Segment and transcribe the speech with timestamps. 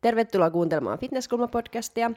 [0.00, 2.10] Tervetuloa kuuntelemaan Fitnesskulma-podcastia.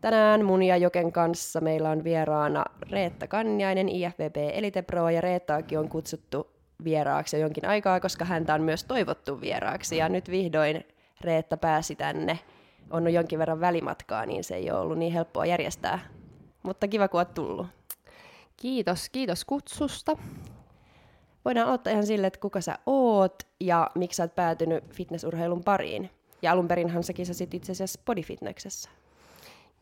[0.00, 5.78] Tänään mun ja Joken kanssa meillä on vieraana Reetta Kanniainen, IFBB Elite Pro, ja Reettaakin
[5.78, 6.46] on kutsuttu
[6.84, 10.84] vieraaksi jo jonkin aikaa, koska häntä on myös toivottu vieraaksi, ja nyt vihdoin
[11.20, 12.38] Reetta pääsi tänne.
[12.90, 15.98] On jonkin verran välimatkaa, niin se ei ole ollut niin helppoa järjestää.
[16.62, 17.66] Mutta kiva, kun oot tullut.
[18.56, 20.16] Kiitos, kiitos kutsusta.
[21.44, 26.10] Voidaan aloittaa ihan sille, että kuka sä oot ja miksi sä oot päätynyt fitnessurheilun pariin.
[26.42, 28.90] Ja alun perinhan sä kisasit itse asiassa bodyfitnessessä.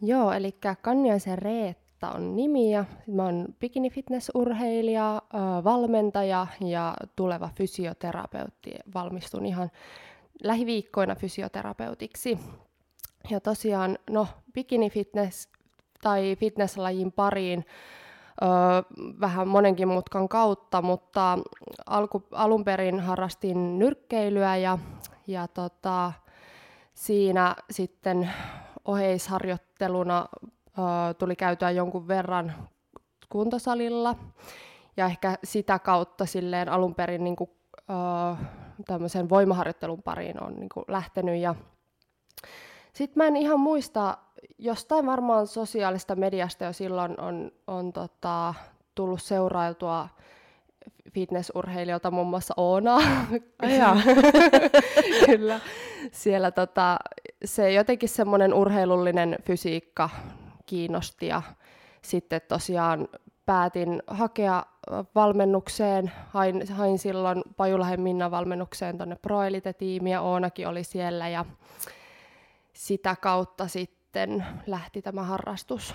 [0.01, 5.23] Joo, eli Kanniaisen Reetta on nimi ja mä oon bikini fitnessurheilija,
[5.65, 8.75] valmentaja ja tuleva fysioterapeutti.
[8.95, 9.71] Valmistun ihan
[10.43, 12.39] lähiviikkoina fysioterapeutiksi.
[13.31, 15.49] Ja tosiaan, no, bikini fitness
[16.03, 17.67] tai fitnesslajin pariin
[18.43, 18.47] ö,
[19.21, 21.39] vähän monenkin mutkan kautta, mutta
[21.87, 24.79] alku, alun perin harrastin nyrkkeilyä ja,
[25.27, 26.13] ja tota,
[26.95, 28.31] siinä sitten
[28.85, 30.29] oheisharjoitteluna
[30.67, 32.69] ö, tuli käytyä jonkun verran
[33.29, 34.15] kuntosalilla
[34.97, 37.51] ja ehkä sitä kautta silleen alun perin niin kuin,
[37.91, 38.45] ö,
[38.87, 41.55] tämmöisen voimaharjoittelun pariin on niin kuin lähtenyt ja
[42.93, 44.19] sitten mä en ihan muista,
[44.59, 48.55] jostain varmaan sosiaalista mediasta jo silloin on, on tota,
[48.95, 50.09] tullut seurailtua
[51.13, 52.97] fitnessurheilijoilta, muun muassa Oona.
[55.27, 55.61] Kyllä.
[56.13, 56.99] Siellä tota,
[57.45, 60.11] se jotenkin semmoinen urheilullinen fysiikka
[60.67, 61.43] kiinnosti ja
[62.03, 63.09] sitten tosiaan
[63.47, 64.63] päätin hakea
[65.15, 71.45] valmennukseen, hain, hain silloin Pajulahen Minna valmennukseen tuonne Pro Elite-tiimiin ja Oonakin oli siellä ja
[72.73, 75.95] sitä kautta sitten lähti tämä harrastus.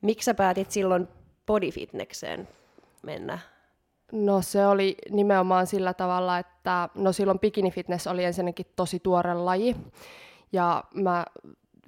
[0.00, 1.08] Miksi sä päätit silloin
[1.46, 2.48] bodyfitnekseen
[3.02, 3.38] mennä?
[4.12, 9.34] No se oli nimenomaan sillä tavalla, että no silloin bikini fitness oli ensinnäkin tosi tuore
[9.34, 9.76] laji
[10.52, 11.24] ja mä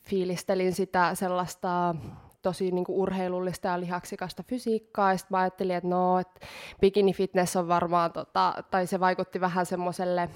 [0.02, 1.94] fiilistelin sitä sellaista
[2.42, 6.47] tosi niin kuin urheilullista ja lihaksikasta fysiikkaa, ja sitten mä ajattelin, että no, että
[6.80, 10.28] bikini fitness on varmaan, tota, tai se vaikutti vähän semmoiselle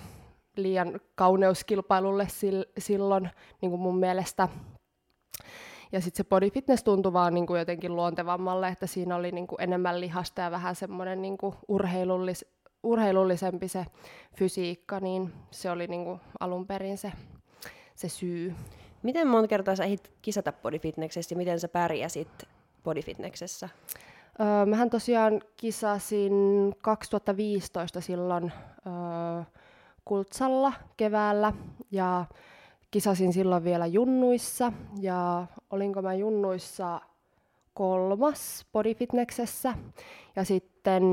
[0.57, 2.27] liian kauneuskilpailulle
[2.79, 3.31] silloin
[3.61, 4.49] niin kuin mun mielestä.
[5.93, 9.47] Ja sitten se body fitness tuntui vaan niin kuin jotenkin luontevammalle, että siinä oli niin
[9.47, 12.45] kuin enemmän lihasta ja vähän semmoinen niin kuin urheilullis,
[12.83, 13.87] urheilullisempi se
[14.37, 17.13] fysiikka, niin se oli niin kuin alun perin se,
[17.95, 18.55] se syy.
[19.03, 22.29] Miten monta kertaa sä ehdit kisata bodyfitnessessä ja miten sä pärjäsit
[22.85, 23.69] bodyfitnessessä?
[24.41, 26.33] Öö, mähän tosiaan kisasin
[26.83, 28.53] 2015 silloin
[28.87, 29.43] öö,
[30.05, 31.53] Kultsalla keväällä
[31.91, 32.25] ja
[32.91, 34.73] kisasin silloin vielä junnuissa.
[35.01, 37.01] Ja olinko mä junnuissa
[37.75, 39.75] kolmas bodyfitnessessä
[40.37, 41.05] ja sitten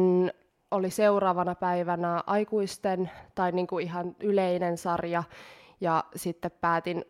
[0.71, 5.23] oli seuraavana päivänä aikuisten tai niin kuin ihan yleinen sarja.
[5.81, 7.05] Ja sitten päätin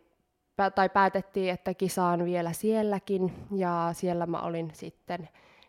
[0.74, 5.28] tai päätettiin, että kisaan vielä sielläkin ja siellä mä olin sitten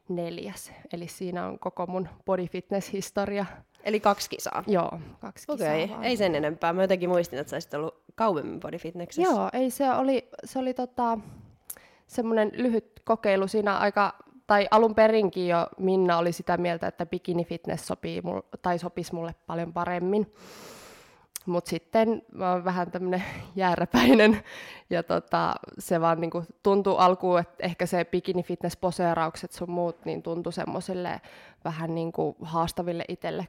[0.10, 0.72] neljäs.
[0.94, 3.46] Eli siinä on koko mun body fitness historia.
[3.84, 4.64] Eli kaksi kisaa?
[4.68, 6.04] Joo, kaksi Okei, okay.
[6.04, 6.74] ei sen enempää.
[6.74, 9.32] Mä jotenkin muistin, että sä olisit ollut kauemmin body fitnessissä.
[9.32, 11.18] Joo, ei se oli, se oli tota,
[12.08, 14.14] semmoinen lyhyt kokeilu siinä aika,
[14.48, 19.16] tai alun perinkin jo Minna oli sitä mieltä, että bikini fitness sopii mul, tai sopisi
[19.16, 20.34] mulle paljon paremmin.
[21.46, 23.24] Mutta sitten mä oon vähän tämmöinen
[23.56, 24.44] jääräpäinen
[24.90, 30.06] ja tota, se vaan niinku tuntuu alkuun, että ehkä se bikini fitness poseeraukset sun muut
[30.06, 31.22] niin tuntui semmoiselle
[31.66, 33.48] vähän niinku haastaville itselle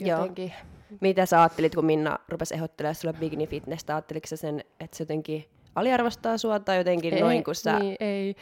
[0.00, 0.48] jotenkin.
[0.48, 0.98] Joo.
[1.00, 3.84] Mitä sä ajattelit, kun Minna rupesi ehdottelemaan sulle bikini fitness?
[3.90, 7.96] Ajatteliko sä sen, että se jotenkin aliarvostaa sua tai jotenkin ei, noin, kun sä niin,
[8.00, 8.36] ei.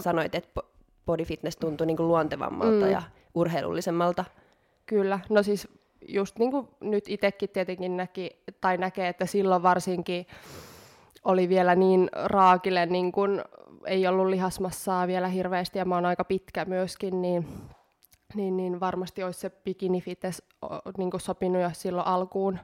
[0.00, 0.60] sanoit, että
[1.06, 2.90] body fitness tuntui niinku luontevammalta mm.
[2.90, 3.02] ja
[3.34, 4.24] urheilullisemmalta?
[4.86, 5.68] Kyllä, no siis
[6.08, 8.30] just niin kuin nyt itsekin tietenkin näki,
[8.60, 10.26] tai näkee, että silloin varsinkin
[11.24, 13.42] oli vielä niin raakille, niin kuin
[13.86, 17.48] ei ollut lihasmassaa vielä hirveästi, ja mä oon aika pitkä myöskin, niin,
[18.34, 20.42] niin, niin varmasti olisi se bikini fitness
[20.98, 22.58] niin sopinut jo silloin alkuun,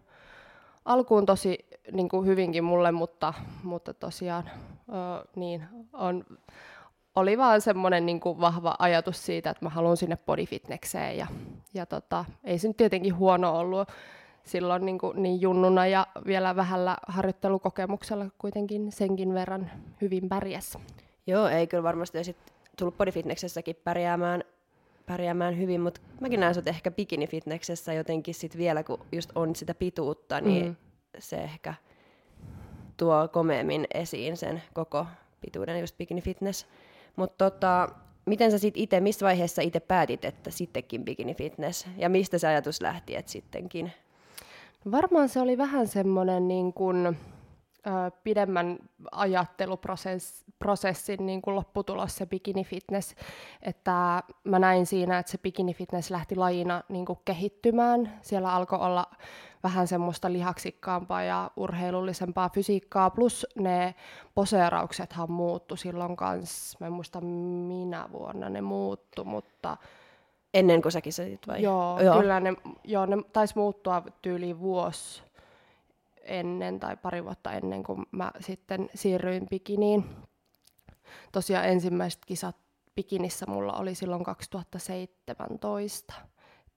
[0.84, 1.58] alkuun tosi
[1.92, 4.50] niin hyvinkin mulle, mutta, mutta tosiaan
[4.88, 6.24] ö, niin on
[7.14, 11.26] oli vaan semmoinen niin kuin vahva ajatus siitä, että mä haluan sinne bodyfitnekseen ja,
[11.74, 13.88] ja tota, ei se nyt tietenkin huono ollut
[14.44, 19.70] silloin niin, kuin, niin junnuna ja vielä vähällä harjoittelukokemuksella kuitenkin senkin verran
[20.00, 20.78] hyvin pärjäs.
[21.26, 22.36] Joo, ei kyllä varmasti olisi
[22.78, 24.44] tullut bodyfitnessessäkin pärjäämään,
[25.06, 29.74] pärjäämään hyvin, mutta mäkin näen sut ehkä bikinifitnessessä jotenkin sit vielä, kun just on sitä
[29.74, 30.76] pituutta, niin mm.
[31.18, 31.74] se ehkä
[32.96, 35.06] tuo komeemmin esiin sen koko
[35.40, 36.66] pituuden just bikini fitness.
[37.16, 37.88] Mutta tota,
[38.26, 41.86] miten sä sitten itse, missä vaiheessa itse päätit, että sittenkin bikini fitness?
[41.96, 43.92] Ja mistä se ajatus lähti, että sittenkin?
[44.90, 47.16] Varmaan se oli vähän semmoinen niin kuin,
[48.25, 48.79] pidemmän
[49.12, 53.14] ajatteluprosessin niin kuin lopputulos se bikini fitness,
[53.62, 58.12] että mä näin siinä, että se bikini fitness lähti lajina niin kuin kehittymään.
[58.23, 59.06] Siellä alkoi olla
[59.62, 63.94] vähän semmoista lihaksikkaampaa ja urheilullisempaa fysiikkaa, plus ne
[64.34, 69.76] poseerauksethan muuttu silloin kanssa, mä en muista minä vuonna ne muuttu, mutta
[70.55, 71.62] Ennen kuin säkin sä vai?
[71.62, 72.20] Joo, joo.
[72.20, 75.23] kyllä ne, joo, ne taisi muuttua tyyliin vuosi
[76.24, 80.04] ennen tai pari vuotta ennen kuin mä sitten siirryin bikiniin.
[81.32, 82.56] Tosiaan ensimmäiset kisat
[82.94, 86.14] bikinissä mulla oli silloin 2017.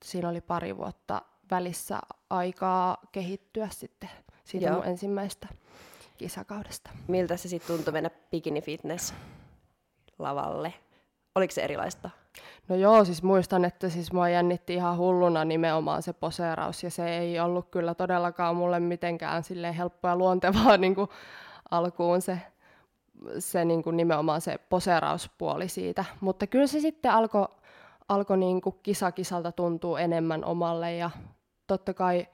[0.03, 1.21] Siinä oli pari vuotta
[1.51, 1.99] välissä
[2.29, 4.09] aikaa kehittyä sitten
[4.43, 4.75] siitä Joo.
[4.75, 5.47] mun ensimmäistä
[6.17, 6.89] kisakaudesta.
[7.07, 9.13] Miltä se sitten tuntui mennä bikini fitness
[10.19, 10.73] lavalle?
[11.35, 12.09] Oliko se erilaista?
[12.67, 17.17] No joo, siis muistan, että siis mua jännitti ihan hulluna nimenomaan se poseeraus, ja se
[17.17, 21.09] ei ollut kyllä todellakaan mulle mitenkään sille helppoa ja luontevaa niin kuin
[21.71, 22.41] alkuun se,
[23.39, 26.05] se niin kuin nimenomaan se poseerauspuoli siitä.
[26.21, 27.47] Mutta kyllä se sitten alkoi
[28.09, 31.09] alko niin kuin kisa kisalta tuntuu enemmän omalle, ja
[31.67, 32.27] totta kai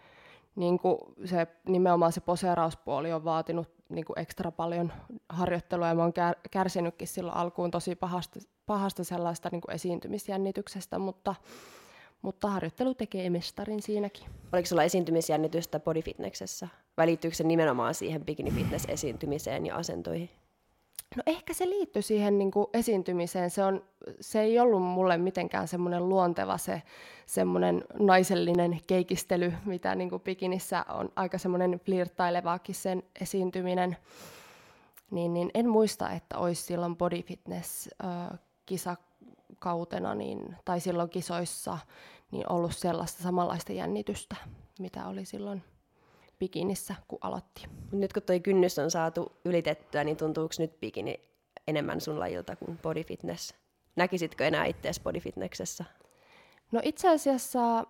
[0.56, 4.94] niin kuin se, nimenomaan se poseerauspuoli on vaatinut niin kuin ekstra paljon
[5.30, 11.00] harjoittelua, ja mä oon kär, kärsinytkin silloin alkuun tosi pahasta, pahasta sellaista niin kuin esiintymisjännityksestä,
[11.00, 11.36] mutta,
[12.22, 14.26] mutta harjoittelu tekee mestarin siinäkin.
[14.54, 16.68] Oliko sulla esiintymisjännitystä bodyfitnessessä?
[16.98, 20.30] Välittyykö se nimenomaan siihen bikini fitness esiintymiseen ja asentoihin?
[21.16, 23.50] No ehkä se liittyy siihen niin kuin esiintymiseen.
[23.50, 23.84] Se, on,
[24.22, 26.82] se ei ollut mulle mitenkään semmoinen luonteva se
[27.26, 33.98] semmoinen naisellinen keikistely, mitä niin kuin bikinissä on aika semmoinen flirttailevaakin sen esiintyminen.
[35.12, 37.90] Niin, niin en muista, että olisi silloin body fitness
[38.66, 41.78] kisakautena niin, tai silloin kisoissa
[42.32, 44.36] niin ollut sellaista samanlaista jännitystä,
[44.80, 45.64] mitä oli silloin
[46.42, 47.68] bikinissä, kun aloitti.
[47.92, 51.20] Nyt kun toi kynnys on saatu ylitettyä, niin tuntuuko nyt bikini
[51.68, 53.54] enemmän sun lajilta kuin body fitness?
[53.96, 55.86] Näkisitkö enää itseäsi body fitnessessä?
[56.72, 57.84] No itse asiassa,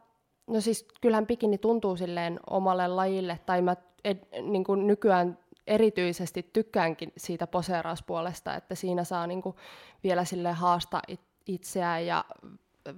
[0.47, 5.37] no siis kyllähän bikini tuntuu silleen omalle lajille, tai mä ed, niin kuin nykyään
[5.67, 9.55] erityisesti tykkäänkin siitä poseerauspuolesta, että siinä saa niin kuin
[10.03, 11.01] vielä sille haasta
[11.47, 12.25] itseään ja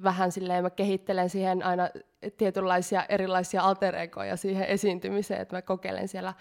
[0.03, 1.89] vähän silleen mä kehittelen siihen aina
[2.37, 3.95] tietynlaisia erilaisia alter
[4.35, 6.33] siihen esiintymiseen, että mä kokeilen siellä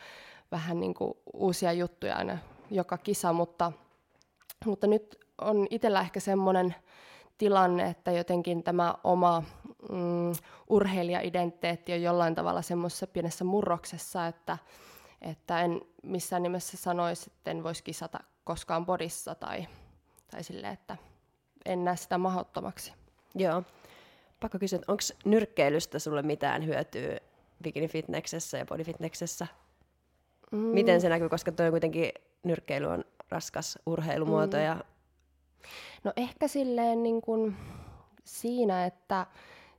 [0.52, 2.38] vähän niin kuin uusia juttuja aina
[2.70, 3.72] joka kisa, mutta,
[4.64, 6.74] mutta nyt on itsellä ehkä semmoinen
[7.38, 9.42] tilanne, että jotenkin tämä oma
[9.90, 10.32] mm,
[10.68, 14.58] urheilija-identiteetti on jollain tavalla semmoisessa pienessä murroksessa, että,
[15.22, 19.66] että en missään nimessä sanoisi, että en voisi kisata koskaan bodissa tai,
[20.30, 20.96] tai sille, että
[21.64, 23.01] en näe sitä mahdottomaksi.
[23.34, 23.62] Joo.
[24.40, 27.18] Pakko kysyä, onko nyrkkeilystä sulle mitään hyötyä
[27.62, 29.46] bikini-fitneksessä ja bodyfitneksessä?
[30.52, 30.58] Mm.
[30.58, 32.12] Miten se näkyy, koska tuo kuitenkin
[32.42, 34.56] nyrkkeily on raskas urheilumuoto.
[34.56, 34.62] Mm.
[34.62, 34.84] Ja...
[36.04, 37.56] No ehkä silleen niin kun
[38.24, 39.26] siinä, että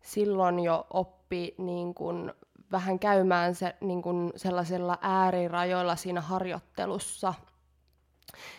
[0.02, 2.34] silloin jo oppi niin kun
[2.72, 7.34] vähän käymään se, niin kun sellaisella äärirajoilla siinä harjoittelussa,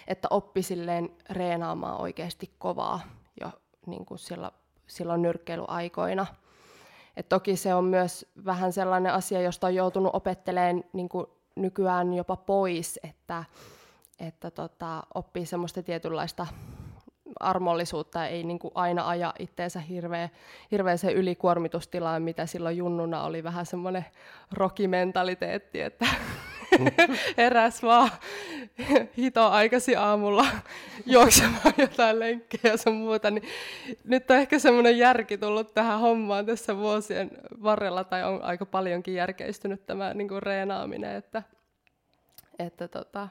[0.06, 3.00] että oppi silleen reenaamaan oikeasti kovaa
[3.40, 3.50] jo
[3.86, 4.52] niin kun sillä
[4.86, 6.26] silloin nyrkkeilyaikoina.
[7.16, 11.26] Et toki se on myös vähän sellainen asia, josta on joutunut opettelemaan niin kuin
[11.56, 13.44] nykyään jopa pois, että,
[14.18, 16.46] että tota, oppii semmoista tietynlaista
[17.40, 20.28] armollisuutta, ei niin kuin aina aja itteensä hirveä,
[20.70, 24.04] hirveäseen ylikuormitustilaan, mitä silloin junnuna oli vähän semmoinen
[24.52, 26.06] rokimentaliteetti, että
[27.36, 28.10] heräs vaan
[29.18, 30.46] hito aikasi aamulla
[31.06, 33.44] juoksemaan jotain lenkkejä ja sun muuta, niin
[34.04, 37.30] nyt on ehkä semmoinen järki tullut tähän hommaan tässä vuosien
[37.62, 41.42] varrella, tai on aika paljonkin järkeistynyt tämä niin kuin reenaaminen, että,
[42.58, 43.28] että tota,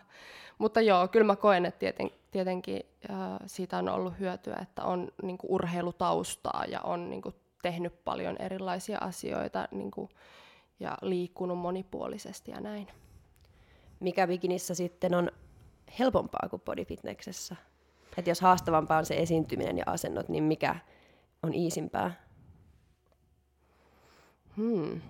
[0.57, 5.11] mutta joo, kyllä mä koen, että tieten, tietenkin äh, siitä on ollut hyötyä, että on
[5.23, 10.09] niin kuin urheilutaustaa ja on niin kuin tehnyt paljon erilaisia asioita niin kuin,
[10.79, 12.87] ja liikkunut monipuolisesti ja näin
[14.03, 15.31] mikä bikinissä sitten on
[15.99, 17.55] helpompaa kuin bodyfitnessessä?
[18.17, 20.75] Että jos haastavampaa on se esiintyminen ja asennot, niin mikä
[21.43, 22.23] on iisimpää?
[24.57, 25.01] Hmm.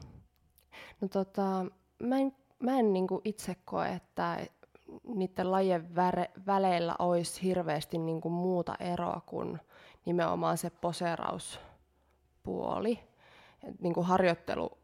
[1.01, 1.65] No tota,
[1.99, 4.47] mä en, mä en niinku itse koe, että
[5.15, 9.59] niiden lajien väre, väleillä olisi hirveästi niinku muuta eroa kuin
[10.05, 12.99] nimenomaan se poseerauspuoli.
[13.63, 14.77] Et niinku harjoittelu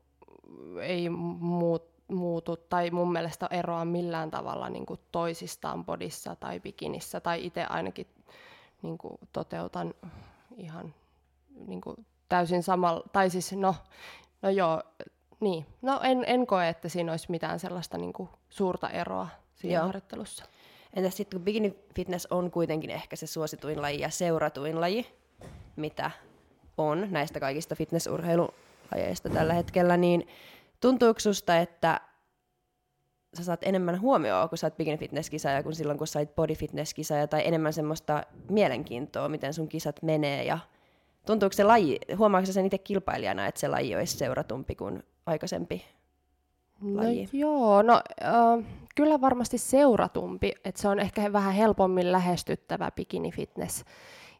[0.82, 7.20] ei muut, muutu tai mun mielestä eroa millään tavalla niin kuin toisistaan bodissa tai bikinissä
[7.20, 8.08] tai itse ainakin
[8.82, 9.94] niin kuin toteutan
[10.58, 10.94] ihan
[11.68, 13.76] niin kuin täysin samalla, tai siis no,
[14.42, 14.84] no joo,
[15.40, 19.76] niin, no en, en koe, että siinä olisi mitään sellaista niin kuin suurta eroa siinä
[19.76, 19.86] joo.
[19.86, 20.46] harjoittelussa.
[20.94, 25.08] Entäs sitten kun bikini fitness on kuitenkin ehkä se suosituin laji ja seuratuin laji,
[25.76, 26.12] mitä
[26.78, 30.28] on näistä kaikista fitnessurheilulajeista tällä hetkellä, niin
[30.80, 32.02] tuntuuko susta, että
[33.38, 36.36] sä saat enemmän huomioon, kun sä oot bikini fitness kisaaja, kuin silloin, kun sä oot
[36.36, 40.60] body fitness kisaaja, tai enemmän semmoista mielenkiintoa, miten sun kisat menee, ja
[41.26, 45.86] tuntuuko se laji, huomaatko sen itse kilpailijana, että se laji olisi seuratumpi kuin aikaisempi
[46.82, 53.32] No joo, no äh, kyllä varmasti seuratumpi, että se on ehkä vähän helpommin lähestyttävä bikini
[53.32, 53.86] fitness.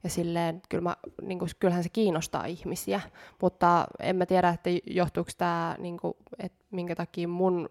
[0.04, 3.02] Ja silleen, kyllä mä, niin kuin, kyllähän se kiinnostaa ihmisiä,
[3.42, 7.68] mutta en mä tiedä, että johtuuko tämä, niin kuin, että minkä takia mun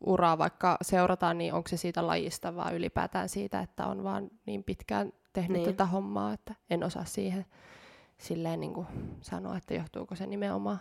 [0.00, 4.64] uraa vaikka seurataan, niin onko se siitä lajista vai ylipäätään siitä, että on vaan niin
[4.64, 5.66] pitkään tehnyt niin.
[5.66, 7.46] tätä hommaa, että en osaa siihen
[8.18, 8.86] silleen niin kuin
[9.20, 10.80] sanoa, että johtuuko se nimenomaan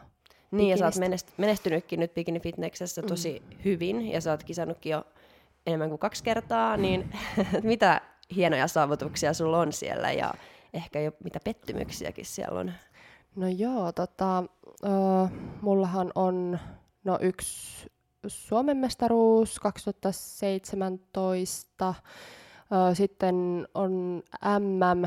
[0.52, 3.08] niin, ja sä oot menestynytkin nyt Bikini Fitnessessä mm.
[3.08, 3.58] tosi mm.
[3.66, 5.04] hyvin, ja sä oot kisannutkin jo
[5.66, 7.12] enemmän kuin kaksi kertaa, niin
[7.64, 8.02] mitä
[8.36, 10.34] hienoja saavutuksia sulla on siellä, ja
[10.76, 12.72] ehkä jo mitä pettymyksiäkin siellä on?
[13.36, 14.44] No joo, tota,
[14.84, 15.30] uh,
[15.62, 16.60] mullahan on
[17.04, 17.92] no yksi
[18.28, 21.96] Suomen mestaruus 2017, uh,
[22.94, 24.24] sitten on
[24.60, 25.04] MM,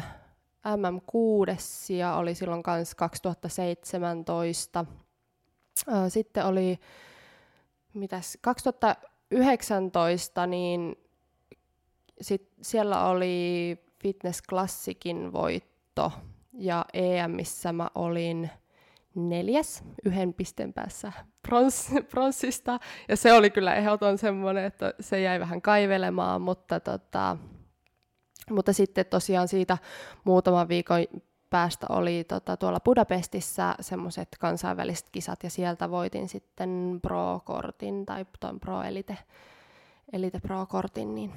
[0.67, 4.85] MM6 ja oli silloin kanssa 2017,
[6.09, 6.79] sitten oli
[7.95, 10.97] mitäs, 2019, niin
[12.21, 16.13] sit siellä oli Fitness Classicin voitto
[16.53, 18.51] ja EMissä mä olin
[19.15, 21.13] neljäs yhden pisteen päässä
[22.11, 22.79] pronssista.
[23.09, 27.37] Ja se oli kyllä ehdoton semmoinen, että se jäi vähän kaivelemaan, mutta, tota,
[28.51, 29.79] mutta sitten tosiaan siitä
[30.25, 31.05] muutaman viikon
[31.51, 38.61] päästä oli tota, tuolla Budapestissa semmoiset kansainväliset kisat ja sieltä voitin sitten Pro-kortin tai tuon
[38.61, 39.19] Pro Elite,
[40.13, 41.33] Elite Pro-kortin, niin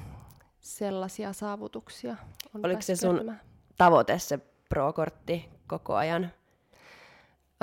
[0.61, 2.15] sellaisia saavutuksia
[2.55, 3.41] on Oliko se sun kertymään.
[3.77, 4.39] tavoite se
[4.69, 6.31] Pro-kortti koko ajan?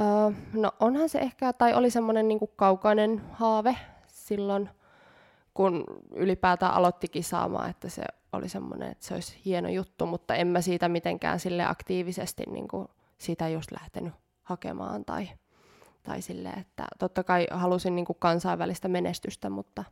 [0.01, 0.07] Öö,
[0.53, 3.77] no onhan se ehkä, tai oli semmoinen niinku kaukainen haave
[4.09, 4.71] silloin,
[5.55, 8.03] kun ylipäätään aloitti kisaamaan, että se
[8.33, 12.69] oli semmoinen, että se olisi hieno juttu, mutta en mä siitä mitenkään sille aktiivisesti niin
[12.69, 12.89] kuin
[13.19, 14.13] sitä just lähtenyt
[14.43, 15.29] hakemaan tai,
[16.03, 19.85] tai sille, että totta kai halusin niin kuin kansainvälistä menestystä, mutta,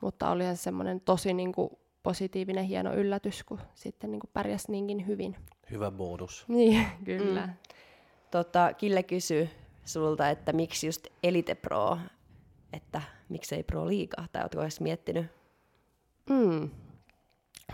[0.00, 1.70] mutta oli se semmoinen tosi niin kuin
[2.02, 5.36] positiivinen hieno yllätys, kun sitten niin kuin pärjäsi niinkin hyvin.
[5.70, 6.44] Hyvä bonus.
[6.48, 7.46] Niin, kyllä.
[7.46, 7.52] Mm.
[8.30, 9.50] Tota, Kille kysyi
[9.84, 11.98] sulta, että miksi just Elite Pro,
[12.72, 15.26] että miksei Pro liikaa, tai oletko edes miettinyt?
[16.30, 16.70] Mm.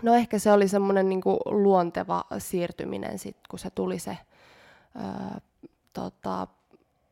[0.03, 4.17] No ehkä se oli semmoinen niin luonteva siirtyminen, sit, kun se tuli se
[4.95, 5.41] ää,
[5.93, 6.47] tota,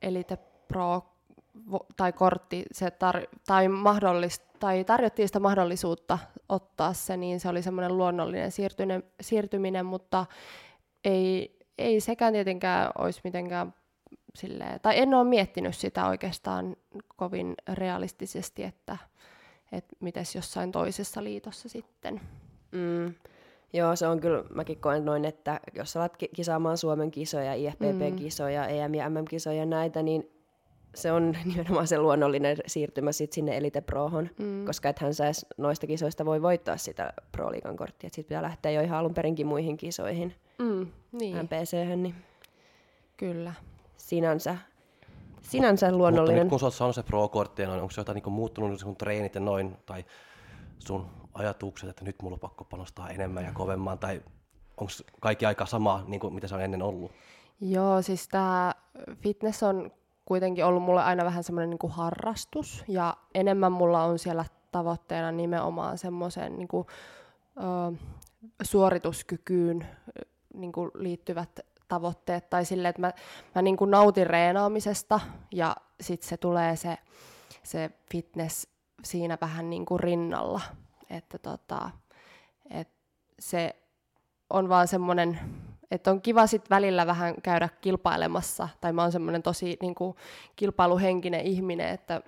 [0.01, 1.01] Elite Pro
[1.97, 7.61] tai kortti, se tar- tai, mahdollist- tai tarjottiin sitä mahdollisuutta ottaa se, niin se oli
[7.61, 10.25] semmoinen luonnollinen siirtyminen, siirtyminen mutta
[11.03, 13.73] ei, ei sekään tietenkään olisi mitenkään
[14.35, 16.75] silleen, tai en ole miettinyt sitä oikeastaan
[17.15, 18.97] kovin realistisesti, että,
[19.71, 22.21] että mites jossain toisessa liitossa sitten.
[22.71, 23.13] Mm.
[23.73, 28.69] Joo, se on kyllä, mäkin koen noin, että jos alat kisaamaan Suomen kisoja, IFPP-kisoja, mm.
[28.69, 30.37] EM- ja MM-kisoja näitä, niin
[30.97, 34.65] se on nimenomaan se luonnollinen siirtymä sit sinne Elite Prohon, mm.
[34.65, 38.71] koska ethän sä edes noista kisoista voi voittaa sitä Pro Liigan korttia, sitten pitää lähteä
[38.71, 41.37] jo ihan alun perinkin muihin kisoihin, mm, niin.
[41.43, 42.15] MPC, niin
[43.17, 43.53] kyllä.
[43.97, 44.57] Sinänsä,
[45.41, 46.35] sinänsä luonnollinen.
[46.35, 48.95] Mutta nyt kun sä oot saanut se Pro-kortti, niin onko se jotain niin muuttunut sun
[48.95, 50.05] treenit ja noin, tai
[50.79, 54.21] sun ajatukset, että nyt mulla on pakko panostaa enemmän ja kovemman, tai
[54.77, 57.11] onko kaikki aika sama, niin kuin mitä se on ennen ollut?
[57.61, 58.73] Joo, siis tämä
[59.21, 59.91] fitness on
[60.27, 65.98] kuitenkin ollut mulle aina vähän semmoinen niin harrastus, ja enemmän mulla on siellä tavoitteena nimenomaan
[65.98, 66.88] semmoisen niin kuin,
[67.57, 67.98] ö,
[68.63, 69.88] suorituskykyyn
[70.53, 73.13] niin kuin liittyvät tavoitteet, tai silleen, että mä,
[73.55, 75.19] mä niin kuin nautin reenaamisesta,
[75.51, 76.98] ja sitten se tulee se,
[77.63, 78.67] se fitness
[79.03, 80.62] siinä vähän niin kuin rinnalla.
[81.10, 81.89] Että tota,
[82.69, 82.89] et
[83.39, 83.75] se
[84.50, 85.39] on vaan semmoinen,
[85.91, 90.15] että on kiva sit välillä vähän käydä kilpailemassa, tai mä oon semmoinen tosi niin kuin,
[90.56, 92.22] kilpailuhenkinen ihminen, että,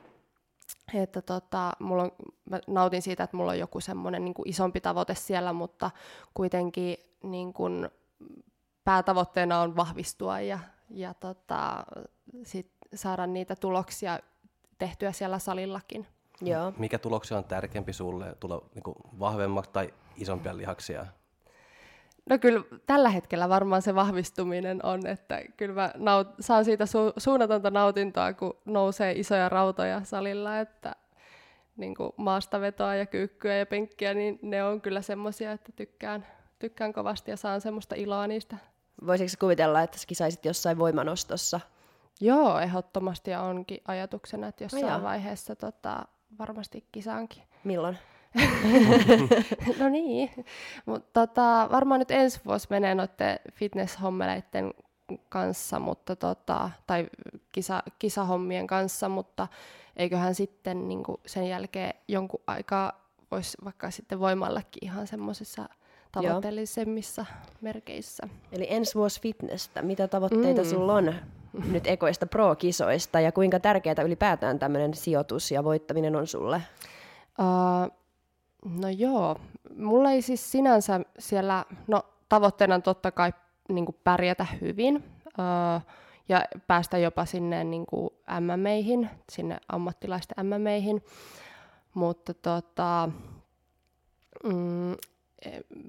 [0.94, 2.12] että tota, mulla on,
[2.50, 5.92] mä nautin siitä, että mulla on joku semmoinen niin isompi tavoite siellä, mutta
[6.34, 7.90] kuitenkin niin kuin,
[8.84, 11.86] päätavoitteena on vahvistua ja, ja tota,
[12.44, 14.20] sit saada niitä tuloksia
[14.78, 16.08] tehtyä siellä salillakin.
[16.42, 16.74] Joo.
[16.78, 21.06] Mikä tuloksia on tärkeämpi sulle, tulla niin vahvemmaksi tai isompia lihaksia?
[22.30, 27.14] No kyllä tällä hetkellä varmaan se vahvistuminen on, että kyllä mä naut- saan siitä su-
[27.18, 30.96] suunnatonta nautintoa, kun nousee isoja rautoja salilla, että
[31.78, 36.28] niin kuin maastavetoa ja kyykkyä ja penkkiä, niin ne on kyllä semmoisia, että tykkään,
[36.60, 38.58] tykkään kovasti ja saan semmoista iloa niistä.
[39.06, 41.60] Voisitko kuvitella, että kisaisit jossain voimanostossa?
[42.22, 45.02] Joo, ehdottomasti ja onkin ajatuksena, että jossain joo.
[45.02, 46.06] vaiheessa tota,
[46.40, 47.44] varmasti kisaankin.
[47.64, 47.98] Milloin?
[49.80, 50.30] no niin,
[50.86, 54.74] mutta tota, varmaan nyt ensi vuosi menee noiden fitness-hommeleiden
[55.30, 57.08] kanssa, mutta tota, tai
[57.52, 59.48] kisa, kisahommien kanssa, mutta
[59.96, 65.70] eiköhän sitten niin sen jälkeen jonkun aikaa voisi vaikka sitten voimallakin ihan semmoisissa
[66.12, 67.26] tavoitteellisemmissa
[67.62, 68.28] merkeissä.
[68.52, 69.82] Eli ensi vuosi fitnessä.
[69.82, 70.70] Mitä tavoitteita Mm.
[70.70, 71.16] sulla on
[71.72, 76.62] nyt ekoista pro-kisoista ja kuinka tärkeää ylipäätään tämmöinen sijoitus ja voittaminen on sulle?
[77.40, 77.99] Uh,
[78.66, 79.40] no joo,
[79.78, 83.34] mulla ei siis sinänsä siellä, no tavoitteena on totta kai
[83.70, 85.82] niin kuin pärjätä hyvin uh,
[86.30, 91.04] ja päästä jopa sinne niin kuin MMEihin, sinne ammattilaisten MMEihin,
[91.94, 93.10] mutta tota,
[94.44, 94.98] mm, e-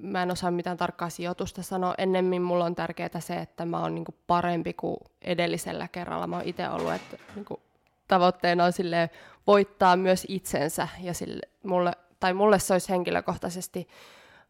[0.02, 1.94] mä en osaa mitään tarkkaa sijoitusta sanoa.
[1.98, 6.26] Ennemmin mulla on tärkeää se, että mä oon niinku parempi kuin edellisellä kerralla.
[6.26, 7.60] Mä oon itse ollut, että niinku
[8.08, 9.10] tavoitteena on silleen
[9.46, 13.88] voittaa myös itsensä ja sille, mulle, tai mulle se olisi henkilökohtaisesti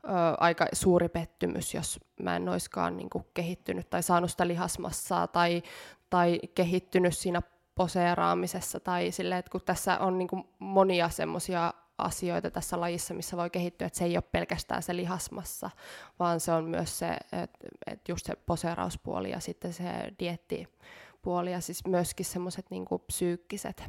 [0.05, 0.09] ö,
[0.39, 5.63] aika suuri pettymys, jos mä en olisikaan niinku kehittynyt tai saanut sitä lihasmassaa tai,
[6.11, 7.43] tai kehittynyt siinä
[7.75, 13.51] poseeraamisessa tai sille, että kun tässä on niinku monia semmoisia asioita tässä lajissa, missä voi
[13.51, 15.71] kehittyä, että se ei ole pelkästään se lihasmassa,
[16.19, 19.85] vaan se on myös se, että et just se poseerauspuoli ja sitten se
[20.19, 23.85] diettipuoli ja siis myöskin semmoiset niinku psyykkiset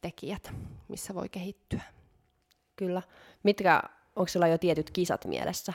[0.00, 0.52] tekijät,
[0.88, 1.82] missä voi kehittyä.
[2.76, 3.02] Kyllä.
[3.42, 3.82] Mitkä,
[4.16, 5.72] onko sulla jo tietyt kisat mielessä?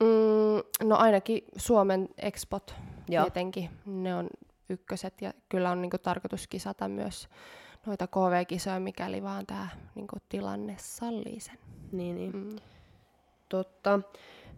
[0.00, 2.74] Mm, no ainakin Suomen expot
[3.08, 3.24] Joo.
[3.24, 4.28] tietenkin, ne on
[4.68, 7.28] ykköset ja kyllä on niinku tarkoitus kisata myös
[7.86, 11.58] noita KV-kisoja, mikäli vaan tämä niinku, tilanne sallii sen.
[11.92, 12.36] Niin, niin.
[12.36, 12.56] Mm.
[13.48, 14.00] Totta.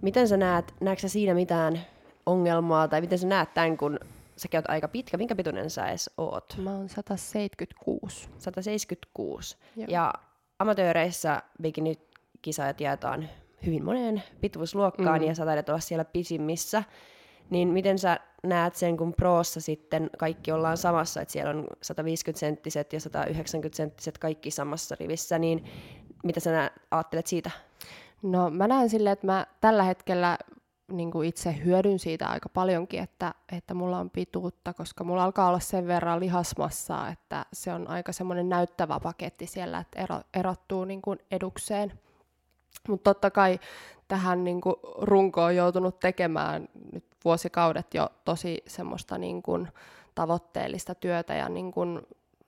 [0.03, 1.81] Miten sä näet, näetkö sä siinä mitään
[2.27, 4.01] ongelmaa, tai miten sä näet tämän, kun
[4.37, 6.57] sä oot aika pitkä, minkä pituinen sä edes oot?
[6.59, 8.29] Mä oon 176.
[8.39, 9.57] 176.
[9.77, 9.87] Joo.
[9.91, 10.15] Ja
[10.59, 13.29] amatööreissä bikinikisajat jaetaan
[13.67, 15.27] hyvin moneen pituusluokkaan, Mm.
[15.27, 16.83] ja sä taidat olla siellä pisimmissä.
[17.51, 22.93] Niin miten sä näet sen, kun proossa sitten kaikki ollaan samassa, että siellä on 150-senttiset
[22.93, 25.65] ja 190-senttiset kaikki samassa rivissä, niin
[26.25, 27.51] mitä sä näet, ajattelet siitä?
[28.23, 30.39] No mä näen silleen, että mä tällä hetkellä
[30.89, 35.49] niin kuin itse hyödyn siitä aika paljonkin, että, että mulla on pituutta, koska mulla alkaa
[35.49, 40.85] olla sen verran lihasmassaa, että se on aika semmoinen näyttävä paketti siellä, että ero, erottuu
[40.85, 41.93] niin kuin edukseen.
[42.89, 43.61] Mutta totta kai
[44.09, 49.69] tähän niin kuin runkoon on joutunut tekemään nyt vuosikaudet jo tosi semmoista niin kuin
[50.15, 51.97] tavoitteellista työtä ja niin kuin,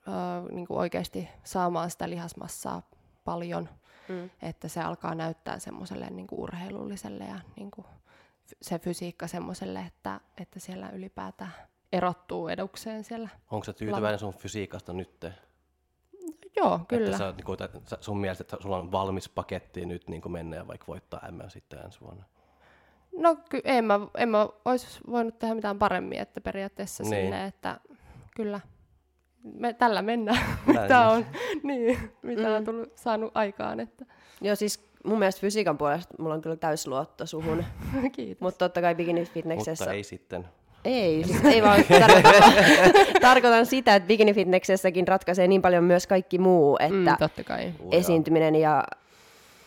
[0.07, 2.81] ö, niin kuin oikeasti saamaan sitä lihasmassaa
[3.25, 3.69] paljon
[4.09, 4.29] Mm.
[4.41, 7.87] että se alkaa näyttää semmoiselle niin urheilulliselle ja niin kuin
[8.61, 11.53] se fysiikka semmoiselle, että, että siellä ylipäätään
[11.93, 13.29] erottuu edukseen siellä.
[13.51, 15.25] Onko sä tyytyväinen sun fysiikasta nyt?
[16.57, 17.17] Joo, Että kyllä.
[17.17, 20.55] sä, niin kuin, sä- sun mielestä, että sulla on valmis paketti nyt niin kuin mennä
[20.55, 22.23] ja vaikka voittaa M sitten ensi vuonna.
[23.17, 27.11] No ky- en mä, en mä olisi voinut tehdä mitään paremmin, että periaatteessa Niin.
[27.11, 27.23] niin.
[27.23, 27.79] sinne, että
[28.35, 28.59] kyllä.
[29.43, 31.25] Me, tällä mennään, Näin mitä on,
[31.63, 32.55] niin, mitä Mm.
[32.55, 33.79] on tullut, saanut aikaan.
[33.79, 34.05] Että.
[34.41, 37.65] Joo, siis mun mielestä fysiikan puolesta mulla on kyllä täysluotto suhun,
[38.15, 38.41] Kiitos.
[38.41, 39.85] mutta totta kai bikini fitnessessä...
[39.85, 40.47] Mutta ei sitten.
[40.85, 42.53] Ei, siis ei vaan tarkoitan,
[43.21, 47.73] tarkoitan sitä, että bikini fitnessessäkin ratkaisee niin paljon myös kaikki muu, että mm, totta kai.
[47.91, 48.83] Esiintyminen ja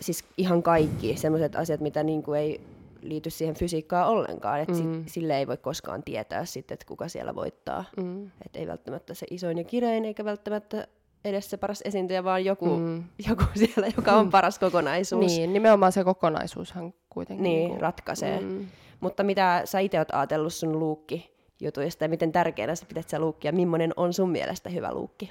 [0.00, 2.60] siis ihan kaikki sellaiset asiat, mitä niin kuin ei
[3.02, 4.60] liity siihen fysiikkaan ollenkaan.
[4.60, 4.86] Että Mm.
[4.86, 5.04] mm.
[5.06, 7.84] sille ei voi koskaan tietää sitten, että kuka siellä voittaa.
[7.96, 8.24] Mm.
[8.46, 10.86] Että ei välttämättä se isoin ja kirein, eikä välttämättä
[11.24, 13.04] edes se paras esiintyjä, vaan joku, mm.
[13.28, 15.26] Joku siellä, joka on paras kokonaisuus.
[15.26, 17.42] Niin, nimenomaan se kokonaisuushan kuitenkin.
[17.42, 18.40] Niin, niinku- ratkaisee.
[18.40, 18.66] Mm.
[19.00, 23.18] Mutta mitä sä itse oot ajatellut sun luukki jutuista ja miten tärkeänä sä pidät sä
[23.18, 25.30] luukkia, millainen on sun mielestä hyvä luukki?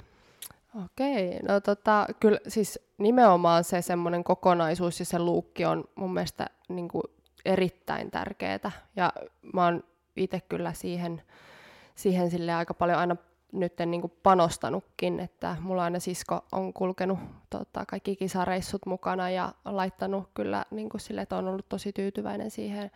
[0.84, 6.46] Okei, no tota, kyllä siis nimenomaan se semmoinen kokonaisuus ja se luukki on mun mielestä
[6.68, 7.04] niin kuin
[7.44, 8.70] erittäin tärkeää.
[8.96, 9.12] Ja
[9.52, 9.84] mä oon
[10.16, 11.22] itse kyllä siihen,
[11.94, 13.16] siihen sille aika paljon aina
[13.52, 17.18] nyt niin kuin panostanutkin, että mulla aina sisko on kulkenut
[17.50, 22.50] tota, kaikki kisareissut mukana ja laittanut kyllä niin kuin sille, että on ollut tosi tyytyväinen
[22.50, 22.90] siihen,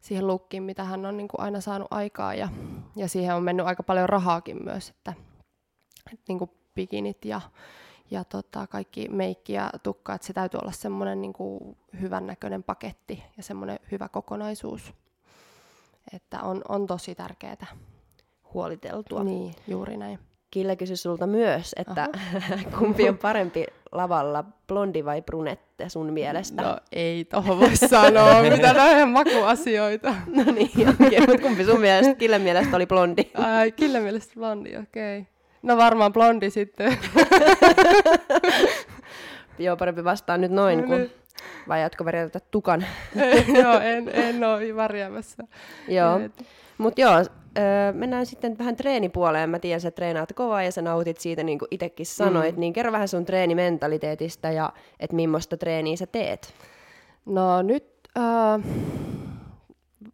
[0.00, 2.48] siihen lukkiin, mitä hän on niin kuin aina saanut aikaa ja,
[2.96, 5.14] ja siihen on mennyt aika paljon rahaakin myös, että,
[6.12, 7.40] että niin kuin bikinit ja,
[8.10, 11.34] ja tota, kaikki meikki ja tukka, että se täytyy olla semmoinen niin
[12.00, 14.94] hyvän näköinen paketti ja semmoinen hyvä kokonaisuus.
[16.12, 17.66] Että on, on tosi tärkeää.
[18.54, 19.24] Huoliteltua.
[19.24, 20.18] Niin, juuri näin.
[20.50, 22.08] Kille kysyi sulta myös, että
[22.78, 26.62] kumpi on parempi lavalla, blondi vai brunette sun mielestä?
[26.62, 30.14] No ei tohon voi sanoa, mitä näin makuasioita.
[30.36, 31.20] no niin, okei, okay.
[31.20, 33.30] mutta kumpi sun mielestä, Kille mielestä oli blondi?
[33.34, 35.18] Ai, Kille mielestä blondi, okei.
[35.18, 35.32] Okay.
[35.62, 36.98] No varmaan blondi sitten.
[39.58, 41.10] Joo, parempi vastaa nyt noin, no, kuin
[41.68, 42.86] vai jatko värjätä tukan?
[43.62, 45.42] joo, en, en ole värjäämässä.
[45.88, 46.20] joo,
[46.78, 47.24] mutta joo,
[47.58, 49.50] öö, mennään sitten vähän treenipuoleen.
[49.50, 52.56] Mä tiedän, että treenaat kovaa ja sä nautit siitä, niin kuin itsekin sanoit.
[52.56, 52.60] Mm.
[52.60, 56.54] Niin kerro vähän sun treenimentaliteetista ja että millaista treeniä sä teet.
[57.26, 57.84] No nyt...
[58.18, 58.24] Öö,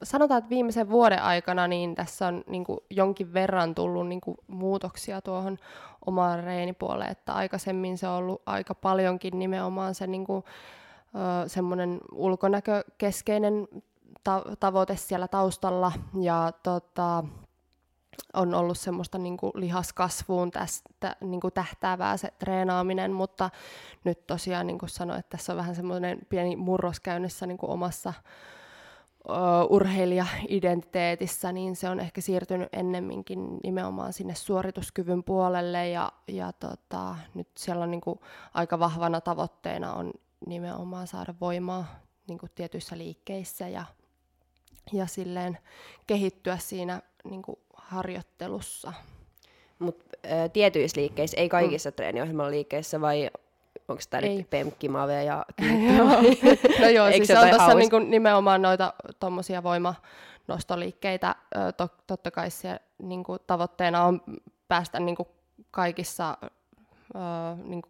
[0.02, 4.36] sanotaan, että viimeisen vuoden aikana niin tässä on niin kuin jonkin verran tullut niin kuin
[4.46, 5.58] muutoksia tuohon
[6.06, 10.44] omaan reenipuoleen, että aikaisemmin se on ollut aika paljonkin nimenomaan se niin kuin,
[11.46, 13.68] semmoinen ulkonäkökeskeinen
[14.26, 17.24] ta- tavoite siellä taustalla ja tota,
[18.34, 23.50] on ollut semmoista niin kuin lihaskasvuun tästä, niin kuin tähtäävää se treenaaminen, mutta
[24.04, 27.70] nyt tosiaan niin kuin sanoin, että tässä on vähän semmoinen pieni murros käynnissä niin kuin
[27.70, 28.12] omassa
[29.28, 37.16] uh, urheilija-identiteetissä, niin se on ehkä siirtynyt ennemminkin nimenomaan sinne suorituskyvyn puolelle ja, ja tota,
[37.34, 38.20] nyt siellä on niin kuin
[38.54, 40.12] aika vahvana tavoitteena on
[40.46, 41.86] nimenomaan saada voimaa
[42.28, 43.84] niin kuin tietyissä liikkeissä ja,
[44.92, 45.58] ja silleen
[46.06, 48.92] kehittyä siinä niin kuin harjoittelussa.
[49.78, 50.04] Mutta
[50.52, 51.94] tietyissä liikkeissä, ei kaikissa mm.
[51.94, 53.30] treeniohjelman liikkeissä, vai
[53.88, 55.46] onko tämä nyt pemkkimave ja
[56.80, 61.34] No joo, siis se on tässä niinku nimenomaan noita tuommoisia voimanostoliikkeitä.
[61.76, 64.20] To, totta kai se niinku, tavoitteena on
[64.68, 65.28] päästä niinku,
[65.70, 67.18] kaikissa ö,
[67.64, 67.88] niinku,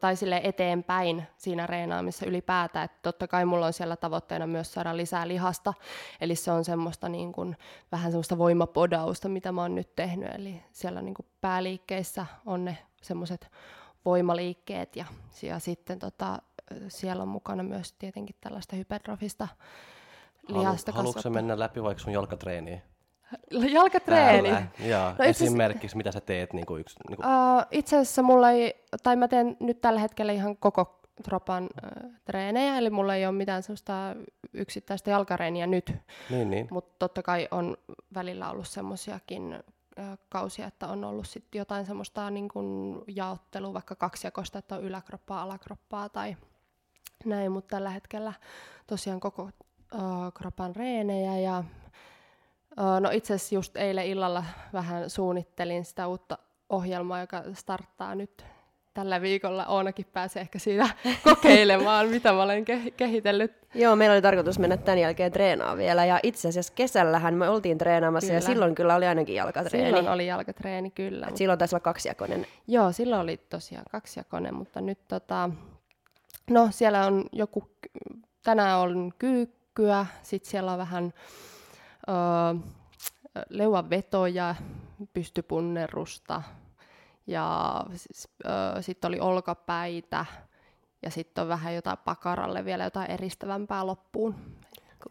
[0.00, 2.84] tai sille eteenpäin siinä reenaamissa ylipäätään.
[2.84, 5.74] Että totta kai mulla on siellä tavoitteena myös saada lisää lihasta,
[6.20, 7.56] eli se on semmoista niin kuin,
[7.92, 10.34] vähän semmoista voimapodausta, mitä mä oon nyt tehnyt.
[10.34, 13.50] Eli siellä niin kuin pääliikkeissä on ne semmoiset
[14.04, 15.04] voimaliikkeet ja,
[15.42, 16.38] ja sitten tota,
[16.88, 19.48] siellä on mukana myös tietenkin tällaista hypertrofista
[20.48, 22.82] lihasta Halu, Haluatko mennä läpi vaikka sun jalkatreeniin?
[23.72, 24.50] Jalkatreeni?
[24.50, 26.52] No esimerkiksi mitä sä teet?
[26.52, 27.26] Niin kuin yksi, niin kuin...
[27.26, 32.12] Uh, itse asiassa mulla ei, tai mä teen nyt tällä hetkellä ihan koko tropan uh,
[32.24, 33.92] treenejä, eli mulla ei ole mitään sellaista
[34.52, 35.96] yksittäistä jalkareeniä nyt.
[36.30, 36.68] Niin, niin.
[36.70, 37.76] Mutta totta kai on
[38.14, 39.58] välillä ollut semmoisiakin
[40.28, 45.42] kausia, että on ollut sitten jotain semmoista niin kuin jaottelua, vaikka kaksijakosta, että on yläkroppaa,
[45.42, 46.36] alakroppaa tai
[47.24, 48.32] näin, mutta tällä hetkellä
[48.86, 51.64] tosiaan koko uh, kropan reenejä ja
[53.00, 58.44] no itse asiassa just eilen illalla vähän suunnittelin sitä uutta ohjelmaa, joka starttaa nyt
[58.94, 60.88] tällä viikolla Oonakin pääsee ehkä siinä
[61.24, 63.52] kokeilemaan, mitä mä olen ke- kehitellyt.
[63.74, 66.04] Joo, meillä oli tarkoitus mennä tämän jälkeen treenaamaan vielä.
[66.04, 68.36] Ja itse asiassa kesällähän me oltiin treenaamassa kyllä.
[68.36, 69.86] ja silloin kyllä oli ainakin jalkatreeni.
[69.86, 71.26] Silloin oli jalkatreeni, kyllä.
[71.26, 72.46] Et silloin taisi olla kaksijakoinen.
[72.66, 75.50] Joo, silloin oli tosiaan kaksijakoinen, mutta nyt tota,
[76.50, 77.70] no siellä on joku,
[78.44, 81.12] tänään on kyykkyä, sitten siellä on vähän
[82.08, 82.54] öö,
[83.48, 84.54] leuanvetoja,
[85.12, 86.42] pystypunnerusta,
[87.26, 87.74] ja
[88.80, 90.26] sitten oli olkapäitä
[91.02, 94.34] ja sitten on vähän jotain pakaralle vielä jotain eristävämpää loppuun.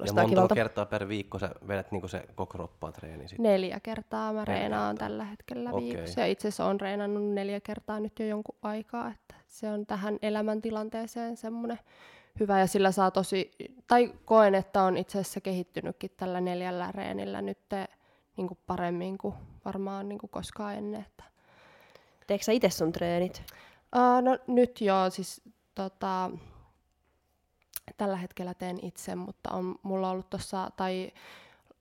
[0.05, 0.55] ja monta kivalta.
[0.55, 3.27] kertaa per viikko sä vedät niinku se koko roppaa treeni?
[3.27, 3.39] Sit?
[3.39, 5.83] Neljä kertaa mä reenaan tällä hetkellä okay.
[5.83, 6.19] viikossa.
[6.19, 10.17] Ja itse asiassa on reenannut neljä kertaa nyt jo jonkun aikaa, että se on tähän
[10.21, 11.79] elämäntilanteeseen semmoinen
[12.39, 13.51] hyvä ja sillä saa tosi,
[13.87, 17.59] tai koen, että on itse asiassa kehittynytkin tällä neljällä reenillä nyt
[18.37, 21.01] niin kuin paremmin kuin varmaan niin kuin koskaan ennen.
[21.01, 21.23] Että
[22.27, 23.43] Teekö sä itse sun treenit?
[23.95, 25.41] Uh, no nyt joo, siis
[25.75, 26.31] tota,
[27.97, 31.11] tällä hetkellä teen itse, mutta on mulla ollut tuossa, tai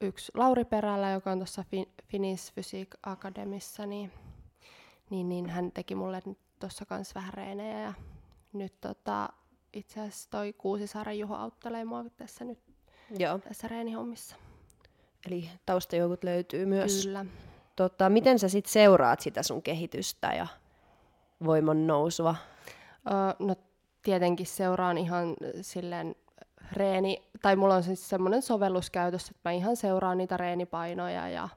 [0.01, 4.13] yksi Lauri Perällä, joka on tuossa fin- Finnish Physique Academissa, niin,
[5.11, 6.23] niin, niin hän teki mulle
[6.61, 7.93] tuossa kanssa vähän reenejä ja
[8.53, 9.29] nyt tota,
[9.73, 12.59] itse asiassa toi Kuusisaaren Juho auttelee mua tässä nyt
[13.19, 13.39] Joo.
[13.39, 14.37] tässä reenihommissa.
[15.27, 17.05] Eli taustajoukot löytyy myös.
[17.07, 17.27] Kyllä
[17.77, 20.47] tota, miten sä sit seuraat sitä sun kehitystä ja
[21.45, 22.35] voiman nousua?
[23.11, 23.57] Öö, no
[24.03, 26.15] tietenkin seuraan ihan silleen
[26.73, 31.49] reeni, tai mulla on siis semmoinen sovellus käytössä, että mä ihan seuraan niitä reenipainoja ja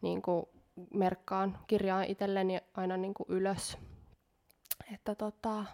[0.00, 0.46] niin kuin
[0.94, 3.78] merkkaan, kirjaan itselleni aina niin kuin ylös.
[4.94, 5.64] Että tota,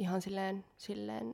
[0.00, 1.32] ihan silleen, silleen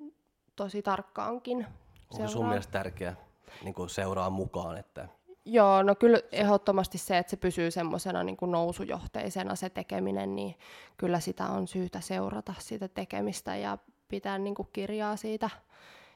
[0.57, 1.66] tosi tarkkaankin
[2.12, 3.16] Onko sun mielestä tärkeää
[3.64, 5.09] niin kuin seuraa mukaan, että
[5.44, 10.55] Joo, no kyllä ehdottomasti se, että se pysyy semmoisena niin kuin nousujohteisena se tekeminen, niin
[10.96, 15.50] kyllä sitä on syytä seurata sitä tekemistä ja pitää niin kuin kirjaa siitä,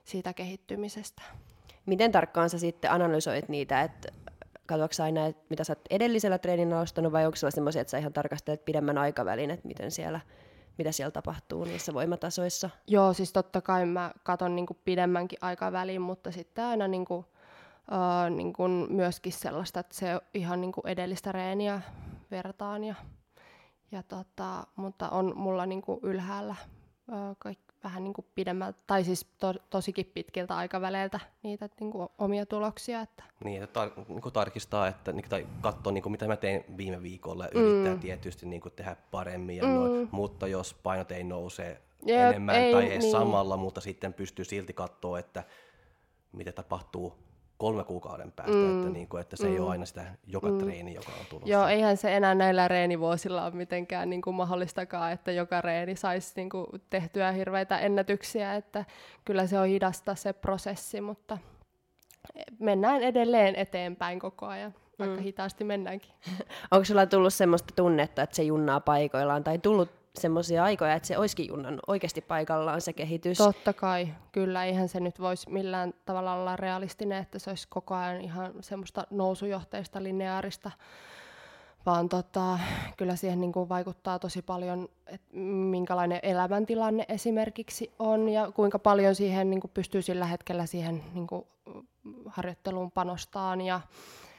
[0.05, 1.23] siitä kehittymisestä.
[1.87, 4.09] Miten tarkkaan sä sitten analysoit niitä, että
[4.67, 7.99] katsoitko aina, että mitä sä oot edellisellä treenillä ostanut vai onko sulla semmoisia, että sä
[7.99, 10.21] ihan tarkastelet pidemmän aikavälin, että miten siellä,
[10.81, 12.71] mitä siellä tapahtuu niissä voimatasoissa?
[12.87, 17.19] Joo, siis totta kai mä katon niin pidemmänkin aikavälin, mutta sitten aina niin kuin,
[17.91, 21.81] uh, niin kuin myöskin sellaista, että se ihan niin kuin edellistä reeniä
[22.31, 22.85] vertaan.
[22.85, 22.95] Ja,
[23.93, 26.57] ja tota, mutta on mulla niin kuin ylhäällä
[27.09, 32.09] uh, kaikki vähän niin kuin pidemmältä, tai siis to, tosikin pitkiltä aikaväleiltä niitä niin kuin
[32.19, 33.01] omia tuloksia.
[33.01, 33.25] Että.
[33.45, 36.65] Niin, että tar- niin kuin tarkistaa, että, niin, tai katsoa, niin kuin, mitä mä tein
[36.77, 38.01] viime viikolla, ja yrittää mm.
[38.01, 39.71] tietysti niin kuin, tehdä paremmin, ja mm.
[39.71, 43.13] noin, mutta jos painot ei nouse Jep, enemmän ei, tai edes niin.
[43.13, 45.45] samalla, mutta sitten pystyy silti katsoa, että
[46.33, 47.30] mitä tapahtuu
[47.61, 48.79] kolme kuukauden päästä, mm.
[48.79, 49.53] että, niin kuin, että se mm.
[49.53, 50.59] ei ole aina sitä joka mm.
[50.59, 51.49] treeni, joka on tulossa.
[51.49, 56.33] Joo, eihän se enää näillä reenivuosilla ole mitenkään niin kuin mahdollistakaan, että joka reeni saisi
[56.37, 58.85] niin kuin tehtyä hirveitä ennätyksiä, että
[59.25, 61.39] kyllä se on hidasta se prosessi, mutta
[62.59, 65.23] mennään edelleen eteenpäin koko ajan vaikka mm.
[65.23, 66.13] hitaasti mennäänkin.
[66.71, 71.19] Onko sulla tullut semmoista tunnetta, että se junnaa paikoillaan, tai tullut semmoisia aikoja, että se
[71.19, 73.39] olisikin junnan oikeasti paikallaan se kehitys.
[73.39, 74.65] Totta kai, kyllä.
[74.65, 79.07] Eihän se nyt voisi millään tavalla olla realistinen, että se olisi koko ajan ihan semmoista
[79.11, 80.71] nousujohteista, lineaarista,
[81.87, 82.59] vaan tota,
[82.97, 89.15] kyllä siihen niin kuin vaikuttaa tosi paljon, että minkälainen elämäntilanne esimerkiksi on ja kuinka paljon
[89.15, 91.47] siihen niin kuin pystyy sillä hetkellä siihen niin kuin
[92.27, 93.81] harjoitteluun panostaan ja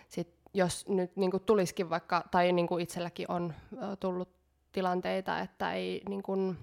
[0.08, 3.54] sit jos nyt niin kuin tulisikin vaikka, tai niin kuin itselläkin on
[4.00, 4.41] tullut
[4.72, 6.58] tilanteita, että ei niin kun,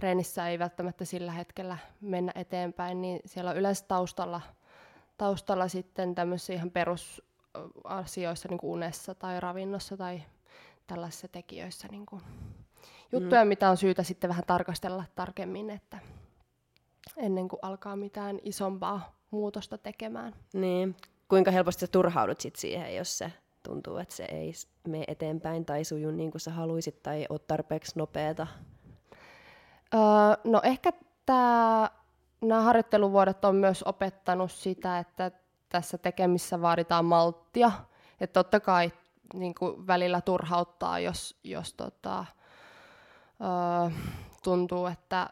[0.00, 4.40] reenissä ei välttämättä sillä hetkellä mennä eteenpäin, niin siellä on yleensä taustalla,
[5.18, 10.22] taustalla sitten tämmöisissä ihan perusasioissa, niin kuin unessa tai ravinnossa tai
[10.86, 12.22] tällaisissa tekijöissä niin kuin
[13.12, 13.48] juttuja, mm.
[13.48, 15.98] mitä on syytä sitten vähän tarkastella tarkemmin, että
[17.16, 20.34] ennen kuin alkaa mitään isompaa muutosta tekemään.
[20.52, 20.96] Niin.
[21.28, 23.32] Kuinka helposti sä turhaudut sit siihen, jos se
[23.66, 24.52] tuntuu, että se ei
[24.88, 28.46] mene eteenpäin tai suju niin kuin sä haluaisit tai ole tarpeeksi nopeata?
[29.94, 30.00] Öö,
[30.44, 30.92] no ehkä
[31.26, 31.90] tämä,
[32.40, 35.30] nämä harjoitteluvuodet on myös opettanut sitä, että
[35.68, 37.72] tässä tekemissä vaaditaan malttia.
[38.20, 38.92] Että totta kai
[39.34, 42.24] niin kuin välillä turhauttaa, jos, jos tota,
[43.40, 43.90] öö,
[44.42, 45.30] tuntuu, että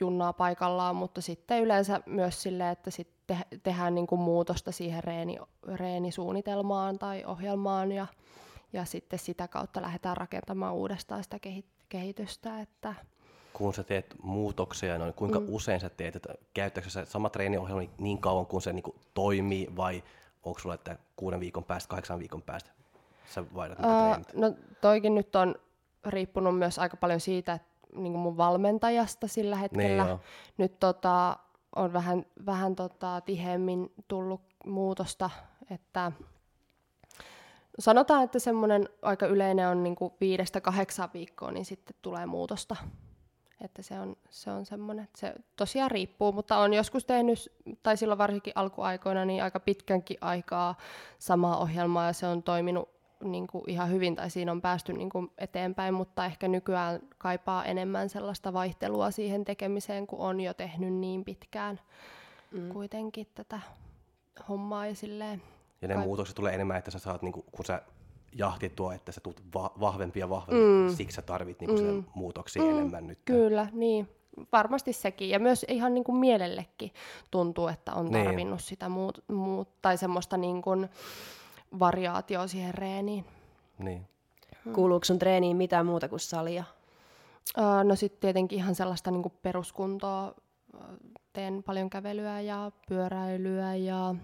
[0.00, 5.04] junnaa paikallaan, mutta sitten yleensä myös silleen, että sit te- tehdään niin kuin muutosta siihen
[5.04, 5.38] reeni,
[5.74, 8.06] reenisuunnitelmaan tai ohjelmaan ja,
[8.72, 11.38] ja sitten sitä kautta lähdetään rakentamaan uudestaan sitä
[11.88, 12.60] kehitystä.
[12.60, 12.94] Että
[13.52, 15.46] kun sä teet muutoksia, noin, kuinka mm.
[15.48, 19.68] usein sä teet, että käyttääkö sä sama treeniohjelma niin kauan, kun se niin kuin toimii,
[19.76, 20.02] vai
[20.42, 22.70] onko sulla, että kuuden viikon päästä, kahdeksan viikon päästä
[23.26, 25.54] sä vaihdat uh, No toikin nyt on
[26.06, 30.04] riippunut myös aika paljon siitä, että niin kuin mun valmentajasta sillä hetkellä.
[30.04, 30.18] Niin,
[30.58, 31.36] Nyt tota,
[31.76, 35.30] on vähän, vähän tota, tiheemmin tullut muutosta,
[35.70, 36.12] että
[37.78, 42.76] sanotaan, että semmoinen aika yleinen on niin viidestä kahdeksan viikkoa, niin sitten tulee muutosta.
[43.60, 47.96] Että se on, se on semmoinen, että se tosiaan riippuu, mutta on joskus tehnyt, tai
[47.96, 50.74] silloin varsinkin alkuaikoina, niin aika pitkänkin aikaa
[51.18, 52.88] samaa ohjelmaa, ja se on toiminut
[53.24, 57.64] niin kuin ihan hyvin tai siinä on päästy niin kuin eteenpäin, mutta ehkä nykyään kaipaa
[57.64, 61.80] enemmän sellaista vaihtelua siihen tekemiseen, kun on jo tehnyt niin pitkään
[62.52, 62.68] mm.
[62.68, 63.60] kuitenkin tätä
[64.48, 65.42] hommaa ja silleen.
[65.82, 66.04] Ja ne kai...
[66.04, 67.82] muutokset tulee enemmän, että sä saat, niin kuin, kun sä
[68.32, 70.96] jahtit tuo, että sä tulet va- vahvempi ja vahvempi, mm.
[70.96, 72.04] siksi sä tarvit niin kuin mm.
[72.14, 72.70] muutoksia mm.
[72.70, 73.18] enemmän nyt.
[73.24, 74.08] Kyllä, niin.
[74.52, 75.28] Varmasti sekin.
[75.28, 76.92] Ja myös ihan niin kuin mielellekin
[77.30, 78.24] tuntuu, että on niin.
[78.24, 78.66] tarvinnut niin.
[78.66, 80.88] sitä muut, muut, tai semmoista niin kuin,
[81.78, 83.24] variaatio siihen reeniin.
[83.78, 84.06] Niin.
[84.64, 84.72] Hmm.
[84.72, 86.64] Kuuluuko sun treeniin mitään muuta kuin salia?
[87.58, 90.34] Uh, no sitten tietenkin ihan sellaista niinku peruskuntoa.
[91.32, 94.14] Teen paljon kävelyä ja pyöräilyä ja,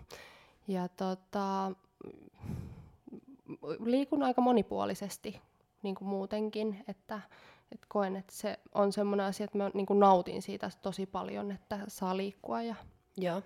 [0.69, 1.73] ja tota,
[3.79, 5.41] liikun aika monipuolisesti
[5.83, 7.21] niin kuin muutenkin, että,
[7.73, 11.51] että koen, että se on semmoinen asia, että mä niin kuin nautin siitä tosi paljon,
[11.51, 12.63] että saa liikkua.
[12.63, 12.75] Ja,
[13.17, 13.43] Joo.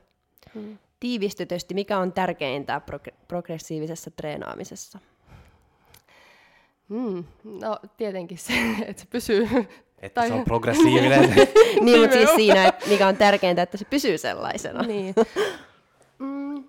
[0.54, 4.98] Hmm tiivistetysti, mikä on tärkeintä prog- progressiivisessa treenaamisessa?
[6.88, 8.52] Mm, no tietenkin se,
[8.86, 9.48] että se pysyy...
[9.98, 10.28] Että tai...
[10.28, 11.30] se on progressiivinen.
[11.84, 14.82] niin, mutta siis siinä, että mikä on tärkeintä, että se pysyy sellaisena.
[14.82, 15.14] niin.
[16.18, 16.64] Mm.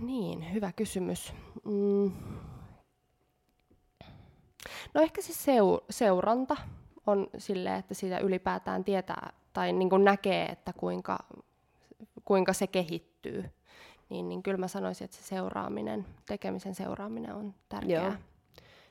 [0.00, 1.32] Niin, hyvä kysymys.
[1.64, 2.12] Mm.
[4.94, 6.56] No ehkä se seu- seuranta
[7.06, 11.18] on silleen, että siitä ylipäätään tietää tai niin näkee, että kuinka
[12.24, 13.44] kuinka se kehittyy,
[14.08, 18.04] niin, niin kyllä mä sanoisin, että se seuraaminen, tekemisen seuraaminen on tärkeää.
[18.04, 18.12] Joo.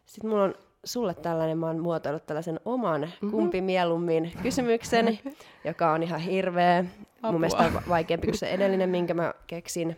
[0.05, 3.31] Sitten mulla on sulle tällainen, mä oon muotoillut tällaisen oman mm-hmm.
[3.31, 5.19] kumpi mieluummin kysymyksen,
[5.65, 6.79] joka on ihan hirveä.
[6.79, 7.31] Apua.
[7.31, 9.97] Mun mielestä on vaikeampi kuin se edellinen, minkä mä keksin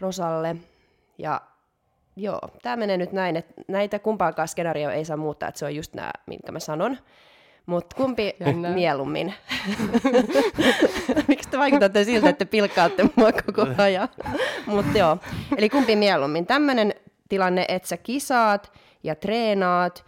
[0.00, 0.56] Rosalle.
[1.18, 1.40] Ja
[2.16, 5.76] joo, tämä menee nyt näin, että näitä kumpaakaan skenaarioa ei saa muuttaa, että se on
[5.76, 6.96] just nämä, minkä mä sanon.
[7.66, 8.70] Mutta kumpi Jännä.
[8.70, 9.34] mieluummin?
[11.50, 14.08] Te vaikutatte siltä, että pilkkaatte mua koko ajan?
[14.66, 15.18] Mutta joo,
[15.56, 16.46] eli kumpi mieluummin?
[16.46, 16.94] Tämmöinen
[17.28, 20.04] tilanne, että sä kisaat ja treenaat,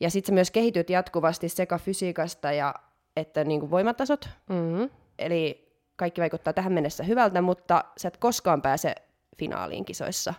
[0.00, 2.74] ja sitten sä myös kehityt jatkuvasti sekä fysiikasta ja
[3.16, 4.28] että niinku voimatasot.
[4.48, 4.90] Mm-hmm.
[5.18, 8.94] Eli kaikki vaikuttaa tähän mennessä hyvältä, mutta sä et koskaan pääse
[9.36, 10.34] finaaliin kisoissa.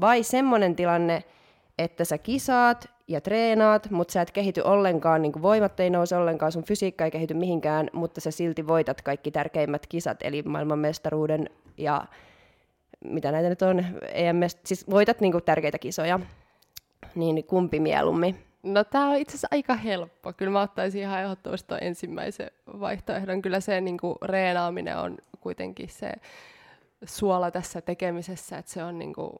[0.00, 1.24] Vai semmoinen tilanne,
[1.78, 6.52] että sä kisaat ja treenaat, mutta sä et kehity ollenkaan, niin voimat ei nouse ollenkaan,
[6.52, 12.04] sun fysiikka ei kehity mihinkään, mutta sä silti voitat kaikki tärkeimmät kisat, eli maailmanmestaruuden ja
[13.04, 16.20] mitä näitä nyt on, EMS, siis voitat niin tärkeitä kisoja,
[17.14, 18.36] niin kumpi mieluummin?
[18.62, 20.32] No tämä on itse asiassa aika helppo.
[20.32, 23.42] Kyllä mä ottaisin ihan ehdottomasti ensimmäisen vaihtoehdon.
[23.42, 26.12] Kyllä se niin kuin, reenaaminen on kuitenkin se
[27.04, 29.32] suola tässä tekemisessä, että se on, niin kuin,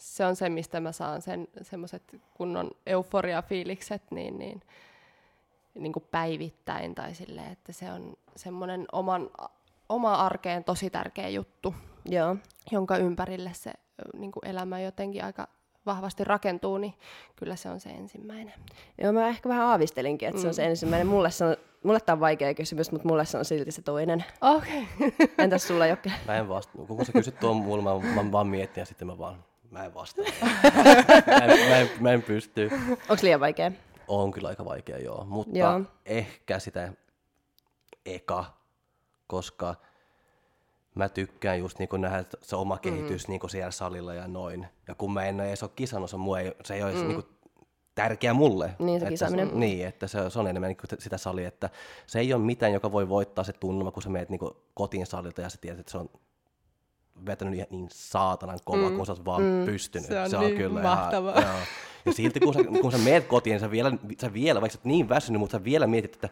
[0.00, 2.02] se, on se, mistä mä saan sen semmoiset
[2.34, 4.62] kunnon euforia-fiilikset niin, niin,
[5.74, 9.30] niin kuin päivittäin tai sille, että se on semmoinen oman,
[9.88, 12.36] oma arkeen tosi tärkeä juttu, Joo.
[12.70, 13.72] jonka ympärille se
[14.16, 15.48] niin kuin elämä jotenkin aika
[15.86, 16.94] vahvasti rakentuu, niin
[17.36, 18.54] kyllä se on se ensimmäinen.
[19.02, 20.42] Joo, mä ehkä vähän aavistelinkin, että mm.
[20.42, 20.70] se on se mm.
[20.70, 21.06] ensimmäinen.
[21.06, 24.24] Mulle, se on, mulle tämä on vaikea kysymys, mutta mulle se on silti se toinen.
[24.40, 24.86] Okei.
[24.96, 25.28] Okay.
[25.38, 26.12] Entäs sulla, Jokke?
[26.26, 26.86] Mä en vastaa.
[26.86, 29.94] Kun sä kysyt tuon mulle, mä, mä vaan mietin ja sitten mä vaan, mä en
[29.94, 30.24] vastaa.
[31.26, 32.70] mä, en, mä, en, mä en pysty.
[33.08, 33.72] Onko liian vaikea?
[34.08, 35.24] On kyllä aika vaikea, joo.
[35.24, 35.80] Mutta joo.
[36.06, 36.92] ehkä sitä
[38.06, 38.44] eka,
[39.26, 39.74] koska
[40.94, 42.80] mä tykkään just niinku nähdä se oma mm.
[42.80, 43.30] kehitys mm.
[43.30, 44.66] niinku siellä salilla ja noin.
[44.88, 47.08] Ja kun mä en edes ole kisannut, se, ei, se ei olisi mm.
[47.08, 47.28] niinku
[47.94, 48.74] tärkeä mulle.
[48.78, 49.48] Niin se että kisaaminen.
[49.48, 51.70] Se, niin, että se, se on enemmän niinku sitä salia, että
[52.06, 55.40] se ei ole mitään, joka voi voittaa se tunnuma, kun sä menet niinku kotiin salilta
[55.40, 56.10] ja sä tiedät, että se on
[57.26, 58.96] vetänyt ihan niin saatanan kova, mm.
[58.96, 59.64] kun sä vaan mm.
[59.64, 60.08] pystynyt.
[60.08, 61.38] Se on, se on niin kyllä mahtavaa.
[61.38, 61.66] Ihan, joo.
[62.06, 65.08] Ja silti kun sä, kun sä meet kotiin, sä vielä, sä vielä, vaikka sä niin
[65.08, 66.28] väsynyt, mutta sä vielä mietit, että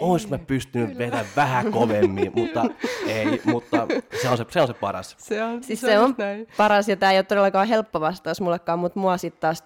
[0.00, 2.64] ois mä pystynyt vetämään vähän kovemmin, mutta
[3.06, 3.86] ei, mutta
[4.22, 5.16] se on se, se, on se paras.
[5.18, 6.48] Se on, siis se, se on näin.
[6.56, 9.64] paras, ja tämä ei ole todellakaan helppo vastaus mullekaan, mutta mua sitten taas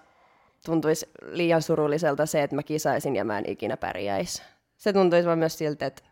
[0.65, 4.43] tuntuisi liian surulliselta se, että mä kisaisin ja mä en ikinä pärjäisi.
[4.77, 6.03] Se tuntuisi vaan myös siltä, että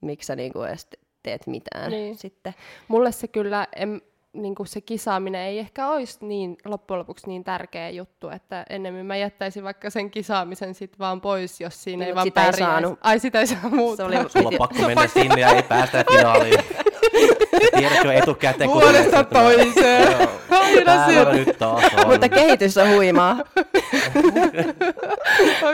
[0.00, 0.88] miksi sä niinku edes
[1.28, 2.16] teet mitään niin.
[2.16, 2.54] sitten.
[2.88, 7.44] Mulle se kyllä, en, niin kuin se kisaaminen ei ehkä olisi niin, loppujen lopuksi niin
[7.44, 12.08] tärkeä juttu, että ennemmin mä jättäisin vaikka sen kisaamisen sit vaan pois, jos siinä niin,
[12.08, 12.98] ei vaan sitä ei saanut.
[13.02, 13.96] Ai sitä ei saa muuta.
[13.96, 16.64] Se oli, Sulla on pakko mennä sinne ja ei päästä finaaliin.
[17.76, 18.70] Tiedät jo etukäteen.
[18.70, 20.28] Vuodesta toiseen.
[20.50, 22.10] Aina nyt taas on.
[22.10, 23.36] Mutta kehitys on huimaa.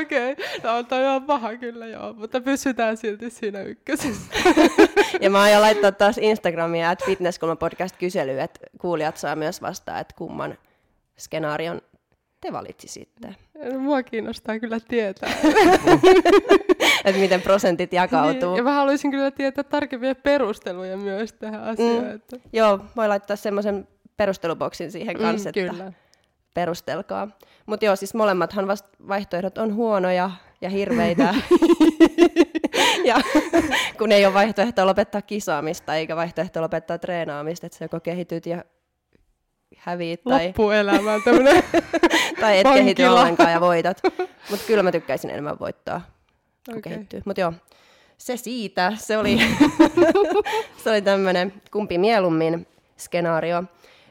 [0.00, 0.44] Okei, okay.
[0.62, 4.32] no toi on paha kyllä joo, mutta pysytään silti siinä ykkösessä.
[5.20, 10.00] ja mä aion laittaa taas Instagramia, että Fitnesskulma podcast kysely, että kuulijat saa myös vastaa,
[10.00, 10.58] että kumman
[11.18, 11.80] skenaarion
[12.44, 13.34] te valitsisitte?
[13.78, 15.30] Mua kiinnostaa kyllä tietää.
[17.04, 18.50] että miten prosentit jakautuu.
[18.50, 22.04] Niin, ja mä haluaisin kyllä tietää tarkempia perusteluja myös tähän asiaan.
[22.04, 22.14] Mm.
[22.14, 22.36] Että...
[22.52, 25.92] Joo, voi laittaa semmoisen perusteluboksin siihen kanssa, mm, että
[26.54, 27.28] perustelkaa.
[27.66, 30.30] Mutta joo, siis molemmathan vast vaihtoehdot on huonoja
[30.60, 31.34] ja hirveitä.
[33.10, 33.16] ja
[33.98, 38.64] kun ei ole vaihtoehto lopettaa kisaamista eikä vaihtoehto lopettaa treenaamista, että se joko kehityt ja
[39.84, 40.46] häviit tai...
[40.46, 41.62] Loppuelämään tämmönen
[42.40, 44.02] Tai et kehity ollenkaan ja voitat.
[44.50, 46.00] Mutta kyllä mä tykkäisin enemmän voittaa,
[46.66, 46.92] kun okay.
[46.92, 47.22] kehittyy.
[47.24, 47.52] Mutta joo,
[48.18, 48.92] se siitä.
[48.96, 49.38] Se oli,
[50.84, 52.66] se oli tämmöinen kumpi mieluummin
[52.96, 53.64] skenaario.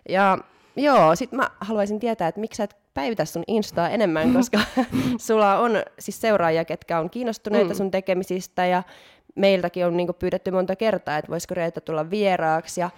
[0.10, 0.38] Ja
[0.76, 4.60] joo, sit mä haluaisin tietää, että miksi sä et päivitä sun Instaa enemmän, koska
[5.28, 7.76] sulla on siis seuraajia, ketkä on kiinnostuneita mm.
[7.78, 8.84] sun tekemisistä ja
[9.36, 12.90] meiltäkin on niinku pyydetty monta kertaa, että voisiko Reetta tulla vieraaksi ja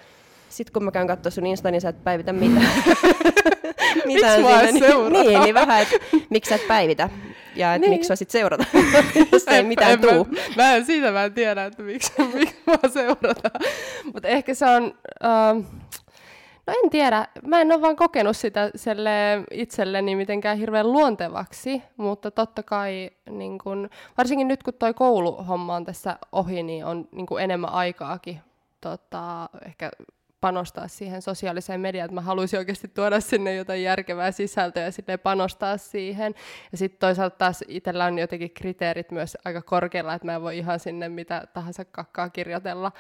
[0.50, 2.66] sitten kun mä käyn katsoa sun Insta, niin sä et päivitä mitään.
[4.06, 5.96] mitään miksi siinä, niin, niin, niin vähän, että
[6.30, 7.10] miksi sä et päivitä.
[7.56, 7.94] Ja että niin.
[7.94, 8.66] miksi sä sit seurata,
[9.32, 10.26] jos ei mitään en, tuu.
[10.26, 13.62] Mä, mä en, siitä mä en tiedä, että miksi, miksi mä seurataan.
[14.14, 14.94] Mutta ehkä se on...
[15.24, 15.66] Uh,
[16.68, 18.72] No en tiedä, mä en ole vaan kokenut sitä
[19.52, 25.86] itselleni mitenkään hirveän luontevaksi, mutta totta kai niin kun, varsinkin nyt kun toi kouluhomma on
[25.86, 28.40] tässä ohi, niin on niin enemmän aikaakin
[28.82, 29.92] tota, ehkä
[30.46, 35.20] panostaa siihen sosiaaliseen mediaan, että mä haluaisin oikeasti tuoda sinne jotain järkevää sisältöä ja sitten
[35.20, 36.36] panostaa siihen.
[36.72, 40.58] Ja sitten toisaalta taas itsellä on jotenkin kriteerit myös aika korkealla, että mä en voi
[40.58, 42.92] ihan sinne mitä tahansa kakkaa kirjoitella,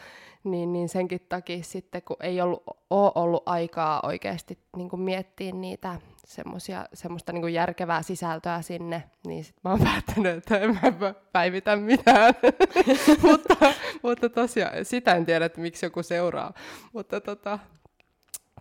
[0.43, 5.95] niin, niin senkin takia sitten, kun ei ollut, ole ollut aikaa oikeasti niin miettiä niitä
[6.25, 11.75] semmosia, semmoista niin järkevää sisältöä sinne, niin sitten mä oon päättänyt, että en mä päivitä
[11.75, 12.33] mitään.
[13.27, 13.55] mutta,
[14.03, 16.53] mutta tosiaan, sitä en tiedä, että miksi joku seuraa.
[16.93, 17.59] Mutta tota,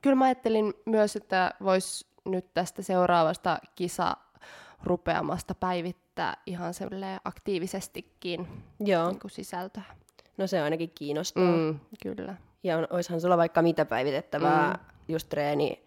[0.02, 4.16] kyllä mä ajattelin myös, että vois nyt tästä seuraavasta kisa
[4.82, 6.74] rupeamasta päivittää ihan
[7.24, 8.48] aktiivisestikin
[8.80, 9.10] Joo.
[9.10, 9.82] Niin sisältöä.
[10.36, 11.56] No se ainakin kiinnostaa.
[11.56, 12.34] Mm, kyllä.
[12.62, 14.78] Ja on, oishan sulla vaikka mitä päivitettävää, mm.
[15.08, 15.84] just treeni,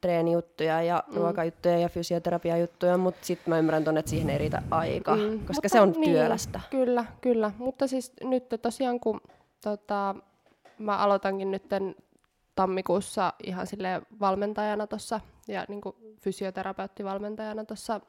[0.00, 1.16] treenijuttuja ja mm.
[1.16, 5.38] ruokajuttuja ja fysioterapiajuttuja, mutta sitten mä ymmärrän tuonne, että siihen ei riitä aika, mm.
[5.38, 6.60] koska mutta, se on niin, työlästä.
[6.70, 7.52] Kyllä, kyllä.
[7.58, 9.20] Mutta siis nyt tosiaan, kun
[9.64, 10.14] tota,
[10.78, 11.64] mä aloitankin nyt
[12.54, 15.80] tammikuussa ihan sille valmentajana tuossa ja niin
[16.20, 18.00] fysioterapeuttivalmentajana tuossa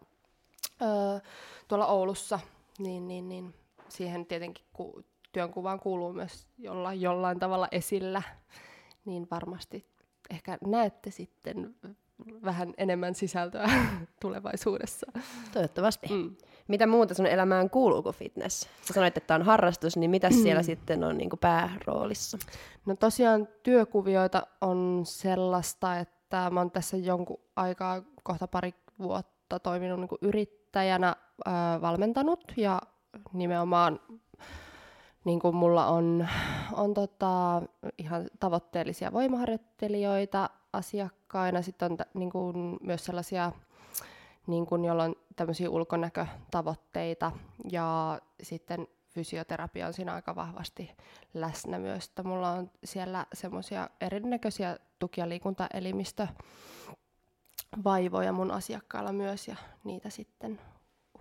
[1.68, 2.40] tuolla Oulussa,
[2.80, 3.54] niin, niin, niin
[3.90, 8.22] siihen tietenkin ku, työnkuvaan kuuluu myös jollain, jollain tavalla esillä,
[9.06, 9.91] niin varmasti
[10.32, 11.76] ehkä näette sitten
[12.44, 13.70] vähän enemmän sisältöä
[14.22, 15.12] tulevaisuudessa.
[15.54, 16.08] Toivottavasti.
[16.10, 16.36] Mm.
[16.68, 18.70] Mitä muuta sun elämään kuuluu kuin fitness?
[18.82, 22.38] Sä sanoit, että tämä on harrastus, niin mitä siellä sitten on niin kuin pääroolissa?
[22.86, 30.00] No tosiaan työkuvioita on sellaista, että mä oon tässä jonkun aikaa, kohta pari vuotta toiminut
[30.00, 31.16] niin kuin yrittäjänä,
[31.46, 32.82] ää, valmentanut ja
[33.34, 34.00] nimenomaan
[35.26, 36.28] niin kuin mulla on,
[36.74, 37.62] on tota,
[37.98, 43.52] ihan tavoitteellisia voimaharjoittelijoita asiakkaina, sitten on t- niin kuin myös sellaisia,
[44.48, 47.32] niin kuin, joilla on tämmöisiä ulkonäkötavoitteita.
[47.72, 50.92] Ja sitten fysioterapia on siinä aika vahvasti
[51.34, 56.28] läsnä myös, että mulla on siellä semmoisia erinäköisiä tuki- ja liikuntaelimistö
[57.84, 59.48] vaivoja mun asiakkailla myös.
[59.48, 60.60] Ja niitä sitten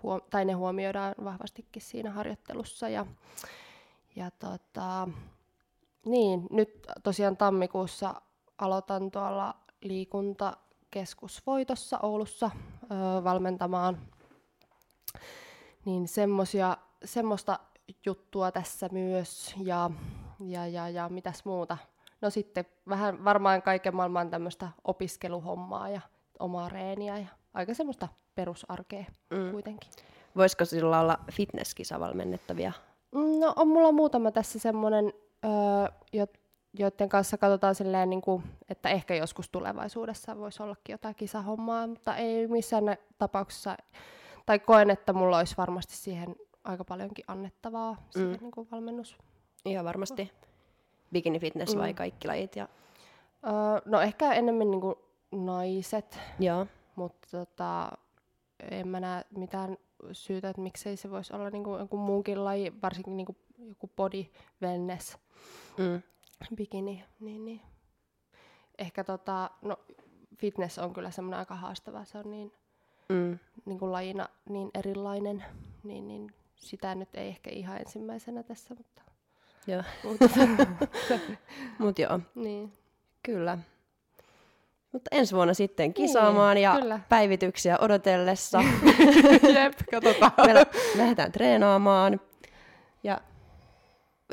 [0.03, 2.89] huom- tai ne huomioidaan vahvastikin siinä harjoittelussa.
[2.89, 3.07] Ja
[4.17, 5.09] ja tota,
[6.07, 8.23] niin, nyt tosiaan tammikuussa
[8.59, 12.51] aloitan tuolla liikuntakeskusvoitossa Oulussa
[12.83, 12.87] ö,
[13.25, 13.99] valmentamaan.
[15.85, 17.59] Niin semmosia, semmoista
[18.07, 19.91] juttua tässä myös ja,
[20.41, 21.77] ja, ja, ja mitäs muuta.
[22.21, 26.01] No sitten vähän varmaan kaiken maailman tämmöistä opiskeluhommaa ja
[26.39, 29.51] omaa reeniä ja aika semmoista perusarkea mm.
[29.51, 29.91] kuitenkin.
[30.37, 32.73] Voisiko sillä olla fitnesskisavalmennettavia
[33.13, 35.13] No on mulla muutama tässä semmoinen,
[35.45, 36.21] öö,
[36.79, 42.17] joiden kanssa katsotaan silleen, niin kuin, että ehkä joskus tulevaisuudessa voisi ollakin jotain kisahommaa, mutta
[42.17, 43.77] ei missään tapauksessa,
[44.47, 47.99] tai koen, että mulla olisi varmasti siihen aika paljonkin annettavaa, mm.
[48.11, 49.17] siihen niin kuin valmennus.
[49.65, 50.33] Ihan varmasti.
[51.13, 51.81] Bikini fitness mm.
[51.81, 52.57] vai kaikki lajit?
[52.57, 52.69] Ja...
[53.47, 53.53] Öö,
[53.85, 54.95] no ehkä enemmän niin kuin
[55.33, 56.67] naiset, Joo.
[56.97, 57.93] mutta tota,
[58.71, 59.77] en mä näe mitään
[60.13, 63.91] syytä, että miksei se voisi olla niin kuin joku muunkin laji, varsinkin niin kuin joku
[63.97, 64.25] body
[64.63, 65.19] wellness,
[65.79, 66.03] mm.
[66.57, 67.61] bikini, niin, niin.
[68.79, 69.77] Ehkä tota, no,
[70.37, 72.53] fitness on kyllä semmoinen aika haastava, se on niin,
[73.09, 73.39] mm.
[73.65, 75.45] niin kuin lajina niin erilainen,
[75.85, 79.03] niin, niin sitä nyt ei ehkä ihan ensimmäisenä tässä, mutta...
[79.67, 79.83] Joo.
[80.05, 80.25] Mutta
[81.79, 82.21] Mut joo.
[82.35, 82.73] Niin.
[83.23, 83.59] Kyllä.
[84.93, 87.01] Mutta ensi vuonna sitten niin, kisaamaan niin, ja kyllä.
[87.09, 88.63] päivityksiä odotellessa.
[89.55, 90.33] Jep, katsotaan.
[90.47, 90.67] Me
[90.97, 92.21] lähdetään treenaamaan.
[93.03, 93.21] Ja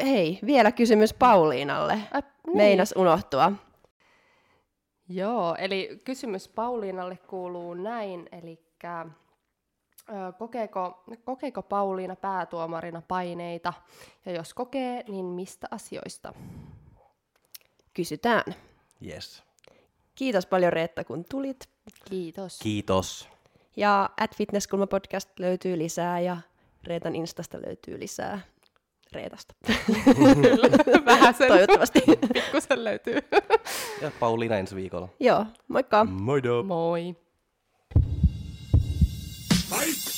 [0.04, 1.94] hei, vielä kysymys Pauliinalle.
[1.94, 2.58] Ä, niin.
[2.58, 3.52] Meinas unohtua.
[5.10, 8.68] Joo, eli kysymys Pauliinalle kuuluu näin, eli
[10.38, 13.74] kokeeko, kokeeko Pauliina päätuomarina paineita,
[14.26, 16.34] ja jos kokee, niin mistä asioista?
[17.94, 18.56] Kysytään.
[19.06, 19.47] Yes.
[20.18, 21.70] Kiitos paljon Reetta, kun tulit.
[22.10, 22.60] Kiitos.
[22.60, 23.30] Kiitos.
[23.76, 26.38] Ja at Fitnesskulma podcast löytyy lisää ja
[26.84, 28.40] Reetan Instasta löytyy lisää
[29.12, 29.54] Reetasta.
[31.06, 31.48] Vähän sen.
[31.48, 32.00] Toivottavasti.
[32.34, 33.18] Pikkusen löytyy.
[34.02, 35.10] ja Pauliina ensi viikolla.
[35.20, 36.06] Joo, moikka.
[36.06, 36.64] Moido.
[36.64, 37.16] Moi.
[39.70, 40.17] Fight!